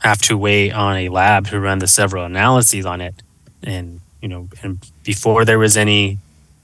have 0.00 0.20
to 0.22 0.36
wait 0.36 0.72
on 0.72 0.96
a 0.96 1.08
lab 1.08 1.48
to 1.48 1.60
run 1.60 1.78
the 1.78 1.86
several 1.86 2.24
analyses 2.24 2.86
on 2.86 3.00
it. 3.00 3.14
And, 3.62 4.00
you 4.20 4.28
know, 4.28 4.48
and 4.62 4.78
before 5.02 5.44
there 5.44 5.58
was 5.58 5.76
any 5.76 6.18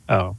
oh, 0.09 0.37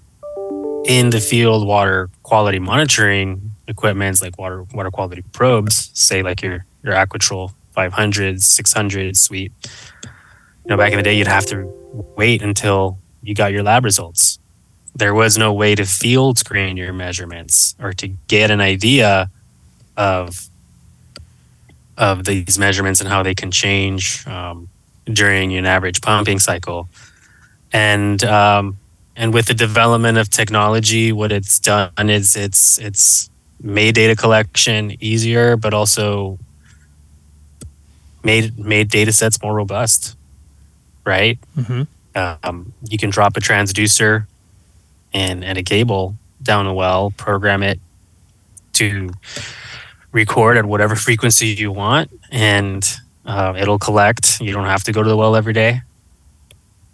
in 0.85 1.09
the 1.09 1.19
field 1.19 1.67
water 1.67 2.09
quality 2.23 2.59
monitoring 2.59 3.51
equipments 3.67 4.21
like 4.21 4.37
water 4.37 4.63
water 4.73 4.91
quality 4.91 5.23
probes, 5.33 5.89
say 5.93 6.21
like 6.21 6.41
your 6.41 6.65
your 6.83 6.95
Aqua 6.95 7.19
TROLL 7.19 7.51
500, 7.71 8.41
600 8.41 9.17
suite. 9.17 9.51
You 10.03 10.69
know, 10.69 10.77
back 10.77 10.91
in 10.91 10.97
the 10.97 11.03
day, 11.03 11.17
you'd 11.17 11.27
have 11.27 11.45
to 11.47 11.65
wait 12.15 12.41
until 12.41 12.99
you 13.21 13.33
got 13.33 13.51
your 13.51 13.63
lab 13.63 13.83
results. 13.83 14.39
There 14.95 15.13
was 15.13 15.37
no 15.37 15.51
way 15.51 15.75
to 15.75 15.85
field 15.85 16.37
screen 16.37 16.77
your 16.77 16.93
measurements 16.93 17.75
or 17.79 17.93
to 17.93 18.07
get 18.27 18.51
an 18.51 18.61
idea 18.61 19.29
of 19.97 20.49
of 21.97 22.25
these 22.25 22.57
measurements 22.57 22.99
and 22.99 23.09
how 23.09 23.23
they 23.23 23.35
can 23.35 23.51
change 23.51 24.25
um, 24.27 24.69
during 25.05 25.55
an 25.55 25.65
average 25.65 26.01
pumping 26.01 26.39
cycle. 26.39 26.89
And 27.71 28.23
um, 28.23 28.77
and 29.15 29.33
with 29.33 29.47
the 29.47 29.53
development 29.53 30.17
of 30.17 30.29
technology, 30.29 31.11
what 31.11 31.31
it's 31.31 31.59
done 31.59 32.09
is 32.09 32.35
it's 32.35 32.77
it's 32.79 33.29
made 33.61 33.95
data 33.95 34.15
collection 34.15 34.95
easier, 34.99 35.55
but 35.57 35.73
also 35.73 36.39
made 38.23 38.57
made 38.57 38.89
data 38.89 39.11
sets 39.11 39.41
more 39.41 39.53
robust. 39.53 40.15
Right? 41.05 41.37
Mm-hmm. 41.57 41.83
Um, 42.15 42.73
you 42.87 42.97
can 42.97 43.09
drop 43.09 43.35
a 43.37 43.39
transducer 43.39 44.25
and 45.13 45.43
and 45.43 45.57
a 45.57 45.63
cable 45.63 46.15
down 46.41 46.67
a 46.67 46.73
well, 46.73 47.11
program 47.11 47.63
it 47.63 47.79
to 48.73 49.11
record 50.13 50.55
at 50.55 50.65
whatever 50.65 50.95
frequency 50.95 51.47
you 51.47 51.71
want, 51.71 52.09
and 52.31 52.89
uh, 53.25 53.53
it'll 53.57 53.79
collect. 53.79 54.39
You 54.39 54.53
don't 54.53 54.65
have 54.65 54.83
to 54.85 54.93
go 54.93 55.03
to 55.03 55.09
the 55.09 55.17
well 55.17 55.35
every 55.35 55.53
day. 55.53 55.81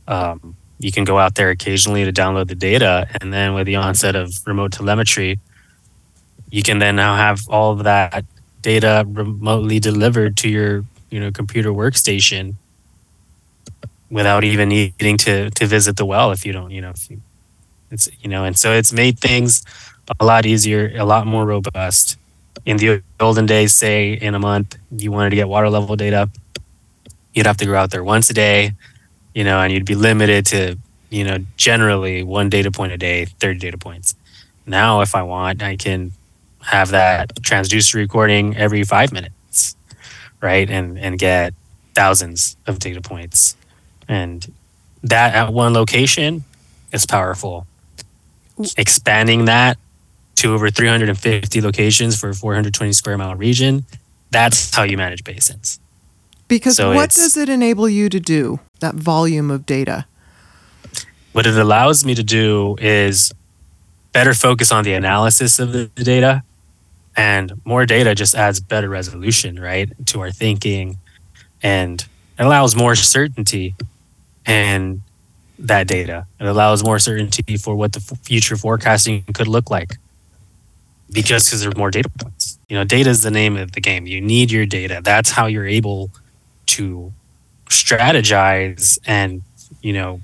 Um, 0.08 0.56
you 0.80 0.92
can 0.92 1.04
go 1.04 1.20
out 1.20 1.36
there 1.36 1.52
occasionally 1.52 2.06
to 2.06 2.12
download 2.12 2.48
the 2.48 2.56
data, 2.56 3.08
and 3.22 3.32
then 3.32 3.54
with 3.54 3.68
the 3.68 3.76
onset 3.76 4.16
of 4.16 4.34
remote 4.48 4.72
telemetry, 4.72 5.38
you 6.50 6.64
can 6.64 6.80
then 6.80 6.96
now 6.96 7.16
have 7.16 7.48
all 7.50 7.74
of 7.74 7.84
that 7.84 8.26
data 8.62 9.06
remotely 9.08 9.80
delivered 9.80 10.36
to 10.38 10.50
your 10.50 10.86
you 11.10 11.20
know 11.20 11.32
computer 11.32 11.70
workstation 11.70 12.56
without 14.10 14.44
even 14.44 14.70
needing 14.70 15.18
to 15.18 15.50
to 15.52 15.66
visit 15.66 15.96
the 15.98 16.06
well 16.06 16.32
if 16.32 16.46
you 16.46 16.52
don't 16.52 16.72
you 16.72 16.82
know 16.82 16.90
if 16.90 17.10
you, 17.10 17.22
it's 17.92 18.10
you 18.22 18.30
know 18.30 18.44
and 18.44 18.58
so 18.58 18.74
it's 18.74 18.92
made 18.92 19.18
things 19.20 19.64
a 20.20 20.26
lot 20.26 20.46
easier 20.46 20.92
a 20.98 21.06
lot 21.06 21.26
more 21.26 21.46
robust 21.46 22.18
in 22.66 22.78
the 22.78 23.02
olden 23.20 23.46
days 23.46 23.74
say 23.74 24.14
in 24.14 24.36
a 24.36 24.40
month 24.40 24.78
you 24.92 25.12
wanted 25.12 25.32
to 25.32 25.36
get 25.36 25.48
water 25.48 25.70
level 25.70 25.96
data 25.96 26.30
you'd 27.34 27.46
have 27.46 27.58
to 27.58 27.66
go 27.66 27.76
out 27.76 27.92
there 27.92 28.04
once 28.04 28.30
a 28.30 28.34
day 28.34 28.74
you 29.34 29.44
know 29.44 29.60
and 29.60 29.74
you'd 29.74 29.86
be 29.86 29.96
limited 29.96 30.46
to 30.46 30.78
you 31.10 31.24
know 31.24 31.38
generally 31.58 32.24
one 32.24 32.50
data 32.50 32.72
point 32.72 32.92
a 32.92 32.98
day 32.98 33.26
30 33.26 33.60
data 33.60 33.78
points. 33.78 34.16
Now 34.66 35.02
if 35.02 35.16
i 35.16 35.24
want 35.24 35.64
i 35.64 35.76
can 35.76 36.12
have 36.62 36.90
that 36.90 37.34
transducer 37.42 37.96
recording 37.96 38.56
every 38.56 38.84
five 38.84 39.12
minutes 39.12 39.76
right 40.42 40.70
and 40.70 41.00
and 41.00 41.18
get 41.18 41.54
thousands 42.00 42.56
of 42.66 42.80
data 42.80 43.02
points. 43.02 43.58
And 44.08 44.50
that 45.04 45.36
at 45.36 45.54
one 45.54 45.74
location 45.74 46.46
is 46.94 47.06
powerful. 47.06 47.68
Mm. 48.58 48.74
Expanding 48.78 49.46
that 49.46 49.78
to 50.40 50.54
over 50.54 50.70
350 50.70 51.62
locations 51.62 52.20
for 52.20 52.30
a 52.30 52.34
420 52.34 52.94
square 52.94 53.18
mile 53.18 53.36
region 53.36 53.86
that's 54.32 54.74
how 54.76 54.84
you 54.84 54.98
manage 54.98 55.24
basins 55.24 55.80
Because 56.48 56.76
So 56.78 56.94
what 56.94 57.12
does 57.12 57.36
it 57.38 57.50
enable 57.50 57.88
you 57.90 58.10
to 58.10 58.20
do? 58.20 58.60
That 58.80 58.96
volume 58.96 59.52
of 59.52 59.66
data. 59.66 60.06
what 61.34 61.46
it 61.46 61.56
allows 61.58 62.04
me 62.06 62.16
to 62.16 62.24
do 62.24 62.76
is 62.80 63.32
better 64.14 64.34
focus 64.34 64.72
on 64.72 64.84
the 64.84 64.94
analysis 64.94 65.60
of 65.60 65.72
the 65.74 65.86
data 66.14 66.44
and 67.16 67.52
more 67.66 67.86
data 67.86 68.16
just 68.16 68.34
adds 68.36 68.60
better 68.60 68.90
resolution 68.90 69.60
right 69.60 69.90
to 70.08 70.22
our 70.22 70.32
thinking 70.32 70.98
and 71.62 72.06
it 72.40 72.44
allows 72.46 72.76
more 72.76 72.96
certainty 72.96 73.76
in 74.48 75.02
that 75.60 75.86
data 75.88 76.26
it 76.40 76.48
allows 76.48 76.84
more 76.84 76.98
certainty 77.00 77.58
for 77.58 77.76
what 77.76 77.92
the 77.94 78.00
f- 78.12 78.18
future 78.24 78.56
forecasting 78.56 79.24
could 79.34 79.48
look 79.48 79.70
like 79.70 79.98
because 81.12 81.46
because 81.46 81.62
there's 81.62 81.76
more 81.78 81.92
data 81.92 82.10
points 82.20 82.60
you 82.70 82.76
know 82.76 82.84
data 82.84 83.10
is 83.10 83.24
the 83.24 83.32
name 83.32 83.58
of 83.58 83.72
the 83.74 83.82
game 83.82 84.06
you 84.08 84.22
need 84.22 84.52
your 84.52 84.66
data 84.66 85.02
that's 85.04 85.32
how 85.32 85.46
you're 85.46 85.68
able 85.68 86.10
to 86.66 87.12
strategize 87.68 89.00
and 89.06 89.42
you 89.82 89.94
know 89.94 90.22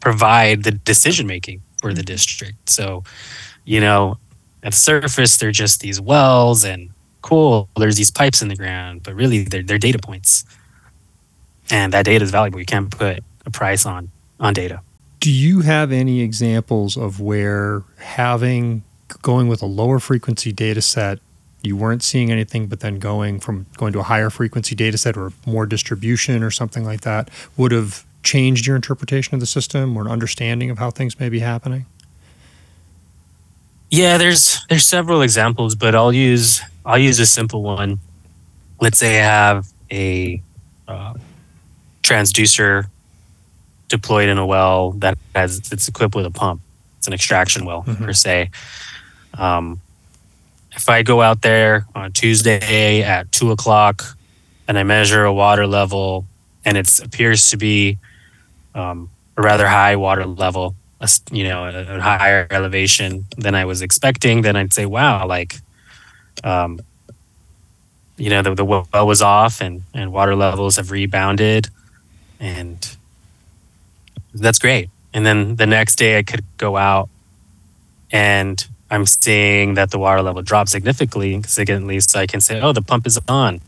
provide 0.00 0.62
the 0.62 0.72
decision 0.72 1.26
making 1.26 1.62
for 1.80 1.92
the 1.92 2.02
district. 2.02 2.70
So, 2.70 3.04
you 3.64 3.80
know, 3.80 4.18
at 4.62 4.72
the 4.72 4.78
surface, 4.78 5.36
they're 5.36 5.52
just 5.52 5.80
these 5.80 6.00
wells 6.00 6.64
and 6.64 6.90
cool, 7.22 7.68
there's 7.76 7.96
these 7.96 8.10
pipes 8.10 8.42
in 8.42 8.48
the 8.48 8.56
ground, 8.56 9.02
but 9.02 9.14
really 9.14 9.44
they're, 9.44 9.62
they're 9.62 9.78
data 9.78 9.98
points. 9.98 10.44
And 11.70 11.92
that 11.92 12.04
data 12.04 12.24
is 12.24 12.30
valuable. 12.30 12.58
You 12.58 12.64
can't 12.64 12.90
put 12.90 13.22
a 13.44 13.50
price 13.50 13.84
on 13.84 14.10
on 14.40 14.54
data. 14.54 14.80
Do 15.20 15.32
you 15.32 15.62
have 15.62 15.90
any 15.90 16.20
examples 16.20 16.96
of 16.96 17.20
where 17.20 17.82
having 17.98 18.84
going 19.22 19.48
with 19.48 19.62
a 19.62 19.66
lower 19.66 19.98
frequency 19.98 20.52
data 20.52 20.82
set, 20.82 21.18
you 21.62 21.76
weren't 21.76 22.02
seeing 22.02 22.30
anything, 22.30 22.66
but 22.66 22.80
then 22.80 22.98
going 22.98 23.40
from 23.40 23.66
going 23.76 23.92
to 23.94 24.00
a 24.00 24.04
higher 24.04 24.30
frequency 24.30 24.74
data 24.74 24.96
set 24.98 25.16
or 25.16 25.32
more 25.46 25.66
distribution 25.66 26.42
or 26.42 26.50
something 26.50 26.84
like 26.84 27.00
that 27.00 27.30
would 27.56 27.72
have 27.72 28.04
changed 28.22 28.66
your 28.66 28.76
interpretation 28.76 29.34
of 29.34 29.40
the 29.40 29.46
system 29.46 29.96
or 29.96 30.02
an 30.02 30.08
understanding 30.08 30.70
of 30.70 30.78
how 30.78 30.90
things 30.90 31.18
may 31.18 31.28
be 31.28 31.40
happening? 31.40 31.86
Yeah, 33.90 34.18
there's 34.18 34.64
there's 34.68 34.86
several 34.86 35.22
examples, 35.22 35.74
but 35.74 35.94
I'll 35.94 36.12
use 36.12 36.60
I'll 36.84 36.98
use 36.98 37.18
a 37.18 37.26
simple 37.26 37.62
one. 37.62 37.98
Let's 38.80 38.98
say 38.98 39.18
I 39.18 39.24
have 39.24 39.72
a 39.90 40.42
uh, 40.86 41.14
transducer 42.02 42.88
deployed 43.88 44.28
in 44.28 44.38
a 44.38 44.46
well 44.46 44.92
that 44.92 45.18
has 45.34 45.70
it's 45.72 45.88
equipped 45.88 46.14
with 46.14 46.26
a 46.26 46.30
pump. 46.30 46.60
It's 46.98 47.06
an 47.06 47.12
extraction 47.12 47.64
well 47.64 47.82
Mhm. 47.84 48.04
per 48.04 48.12
se. 48.12 48.50
Um, 49.34 49.80
if 50.76 50.88
I 50.88 51.02
go 51.02 51.22
out 51.22 51.42
there 51.42 51.86
on 51.94 52.12
Tuesday 52.12 53.02
at 53.02 53.30
two 53.32 53.50
o'clock 53.50 54.16
and 54.68 54.78
I 54.78 54.82
measure 54.82 55.24
a 55.24 55.32
water 55.32 55.66
level 55.66 56.26
and 56.64 56.76
it 56.76 56.98
appears 57.00 57.50
to 57.50 57.56
be 57.56 57.98
um, 58.74 59.10
a 59.36 59.42
rather 59.42 59.66
high 59.66 59.96
water 59.96 60.26
level, 60.26 60.74
a 61.00 61.08
you 61.32 61.44
know, 61.44 61.64
a, 61.64 61.96
a 61.96 62.00
higher 62.00 62.46
elevation 62.50 63.24
than 63.36 63.54
I 63.54 63.64
was 63.64 63.82
expecting, 63.82 64.42
then 64.42 64.54
I'd 64.56 64.72
say, 64.72 64.86
wow, 64.86 65.26
like, 65.26 65.56
um, 66.44 66.78
you 68.16 68.30
know, 68.30 68.42
the, 68.42 68.54
the 68.54 68.64
well 68.64 68.86
was 68.92 69.22
off 69.22 69.60
and, 69.60 69.82
and 69.94 70.12
water 70.12 70.36
levels 70.36 70.76
have 70.76 70.90
rebounded 70.90 71.68
and 72.38 72.96
that's 74.34 74.58
great. 74.58 74.90
And 75.14 75.24
then 75.24 75.56
the 75.56 75.66
next 75.66 75.96
day 75.96 76.18
I 76.18 76.22
could 76.22 76.44
go 76.58 76.76
out 76.76 77.08
and 78.10 78.66
I'm 78.90 79.04
seeing 79.06 79.74
that 79.74 79.90
the 79.90 79.98
water 79.98 80.22
level 80.22 80.42
dropped 80.42 80.70
significantly, 80.70 81.42
significantly, 81.42 82.00
so 82.00 82.20
I 82.20 82.26
can 82.26 82.40
say, 82.40 82.60
oh, 82.60 82.72
the 82.72 82.82
pump 82.82 83.06
is 83.06 83.18
on. 83.28 83.60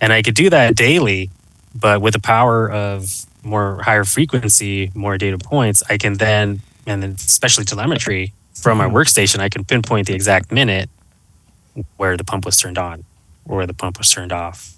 And 0.00 0.12
I 0.12 0.22
could 0.22 0.34
do 0.34 0.48
that 0.50 0.76
daily, 0.76 1.30
but 1.74 2.00
with 2.00 2.14
the 2.14 2.20
power 2.20 2.70
of 2.70 3.26
more 3.42 3.82
higher 3.82 4.04
frequency, 4.04 4.90
more 4.94 5.18
data 5.18 5.38
points, 5.38 5.82
I 5.88 5.98
can 5.98 6.14
then, 6.14 6.60
and 6.86 7.02
then 7.02 7.12
especially 7.12 7.64
telemetry 7.64 8.32
from 8.54 8.78
my 8.78 8.86
Mhm. 8.86 8.92
workstation, 8.92 9.40
I 9.40 9.48
can 9.48 9.64
pinpoint 9.64 10.06
the 10.06 10.14
exact 10.14 10.52
minute 10.52 10.88
where 11.96 12.16
the 12.16 12.24
pump 12.24 12.44
was 12.44 12.56
turned 12.56 12.78
on 12.78 13.04
or 13.44 13.58
where 13.58 13.66
the 13.66 13.74
pump 13.74 13.98
was 13.98 14.10
turned 14.10 14.32
off. 14.32 14.74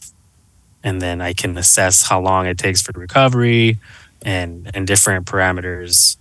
And 0.84 1.00
then 1.02 1.20
I 1.20 1.32
can 1.32 1.56
assess 1.58 2.08
how 2.08 2.20
long 2.20 2.46
it 2.46 2.58
takes 2.58 2.82
for 2.82 2.92
recovery 2.98 3.78
and, 4.24 4.70
and 4.74 4.86
different 4.86 5.26
parameters 5.26 6.16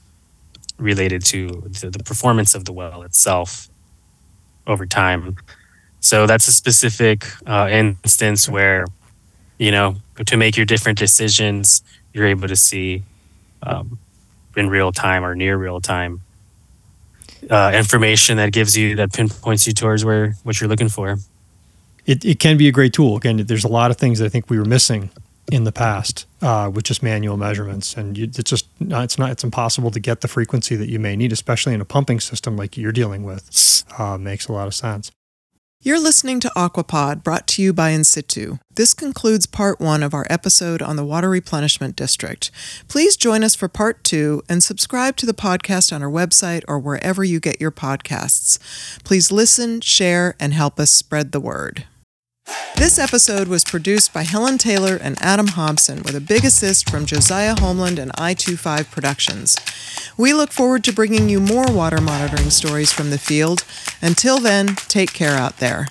related 0.77 1.23
to 1.25 1.47
the, 1.81 1.89
the 1.89 2.03
performance 2.03 2.55
of 2.55 2.65
the 2.65 2.73
well 2.73 3.03
itself 3.03 3.69
over 4.67 4.85
time. 4.85 5.37
So 5.99 6.25
that's 6.25 6.47
a 6.47 6.51
specific 6.51 7.25
uh, 7.45 7.69
instance 7.71 8.49
where, 8.49 8.85
you 9.57 9.71
know, 9.71 9.97
to 10.25 10.37
make 10.37 10.57
your 10.57 10.65
different 10.65 10.97
decisions, 10.97 11.83
you're 12.13 12.25
able 12.25 12.47
to 12.47 12.55
see 12.55 13.03
um, 13.63 13.99
in 14.55 14.69
real 14.69 14.91
time 14.91 15.23
or 15.23 15.35
near 15.35 15.57
real 15.57 15.79
time 15.79 16.21
uh, 17.49 17.71
information 17.73 18.37
that 18.37 18.51
gives 18.51 18.77
you 18.77 18.95
that 18.95 19.13
pinpoints 19.13 19.65
you 19.65 19.73
towards 19.73 20.05
where 20.05 20.35
what 20.43 20.59
you're 20.59 20.69
looking 20.69 20.89
for. 20.89 21.17
It, 22.05 22.25
it 22.25 22.39
can 22.39 22.57
be 22.57 22.67
a 22.67 22.71
great 22.71 22.93
tool. 22.93 23.15
Again, 23.15 23.37
there's 23.37 23.63
a 23.63 23.69
lot 23.69 23.91
of 23.91 23.97
things 23.97 24.19
that 24.19 24.25
I 24.25 24.29
think 24.29 24.49
we 24.49 24.57
were 24.57 24.65
missing 24.65 25.11
in 25.51 25.65
the 25.65 25.71
past 25.71 26.25
uh, 26.41 26.71
with 26.73 26.85
just 26.85 27.03
manual 27.03 27.37
measurements, 27.37 27.95
and 27.95 28.17
you, 28.17 28.23
it's 28.23 28.49
just 28.49 28.67
it's 28.79 29.19
not 29.19 29.29
it's 29.29 29.43
impossible 29.43 29.91
to 29.91 29.99
get 29.99 30.21
the 30.21 30.27
frequency 30.27 30.75
that 30.77 30.89
you 30.89 30.97
may 30.97 31.15
need, 31.15 31.31
especially 31.31 31.73
in 31.73 31.81
a 31.81 31.85
pumping 31.85 32.19
system 32.19 32.55
like 32.55 32.77
you're 32.77 32.91
dealing 32.91 33.23
with. 33.23 33.83
Uh, 33.99 34.17
makes 34.17 34.47
a 34.47 34.53
lot 34.53 34.67
of 34.67 34.73
sense. 34.73 35.11
You're 35.83 35.99
listening 35.99 36.39
to 36.41 36.51
Aquapod, 36.55 37.23
brought 37.23 37.47
to 37.47 37.61
you 37.63 37.73
by 37.73 37.89
In 37.89 38.03
Situ. 38.03 38.59
This 38.75 38.93
concludes 38.93 39.47
part 39.47 39.79
one 39.79 40.03
of 40.03 40.13
our 40.13 40.27
episode 40.29 40.79
on 40.79 40.95
the 40.95 41.03
Water 41.03 41.27
Replenishment 41.27 41.95
District. 41.95 42.51
Please 42.87 43.17
join 43.17 43.43
us 43.43 43.55
for 43.55 43.67
part 43.67 44.03
two 44.03 44.43
and 44.47 44.61
subscribe 44.61 45.17
to 45.17 45.25
the 45.25 45.33
podcast 45.33 45.91
on 45.91 46.03
our 46.03 46.09
website 46.09 46.63
or 46.67 46.77
wherever 46.77 47.23
you 47.23 47.39
get 47.39 47.59
your 47.59 47.71
podcasts. 47.71 48.59
Please 49.03 49.31
listen, 49.31 49.81
share, 49.81 50.35
and 50.39 50.53
help 50.53 50.79
us 50.79 50.91
spread 50.91 51.31
the 51.31 51.39
word. 51.39 51.85
This 52.75 52.97
episode 52.97 53.47
was 53.47 53.63
produced 53.63 54.13
by 54.13 54.23
Helen 54.23 54.57
Taylor 54.57 54.95
and 54.95 55.15
Adam 55.21 55.47
Hobson 55.47 56.01
with 56.03 56.15
a 56.15 56.21
big 56.21 56.43
assist 56.43 56.89
from 56.89 57.05
Josiah 57.05 57.55
Homeland 57.59 57.99
and 57.99 58.11
I25 58.13 58.89
Productions. 58.89 59.55
We 60.17 60.33
look 60.33 60.51
forward 60.51 60.83
to 60.85 60.93
bringing 60.93 61.29
you 61.29 61.39
more 61.39 61.65
water 61.71 62.01
monitoring 62.01 62.49
stories 62.49 62.91
from 62.91 63.09
the 63.09 63.17
field. 63.17 63.63
Until 64.01 64.39
then, 64.39 64.75
take 64.87 65.13
care 65.13 65.35
out 65.35 65.57
there. 65.57 65.89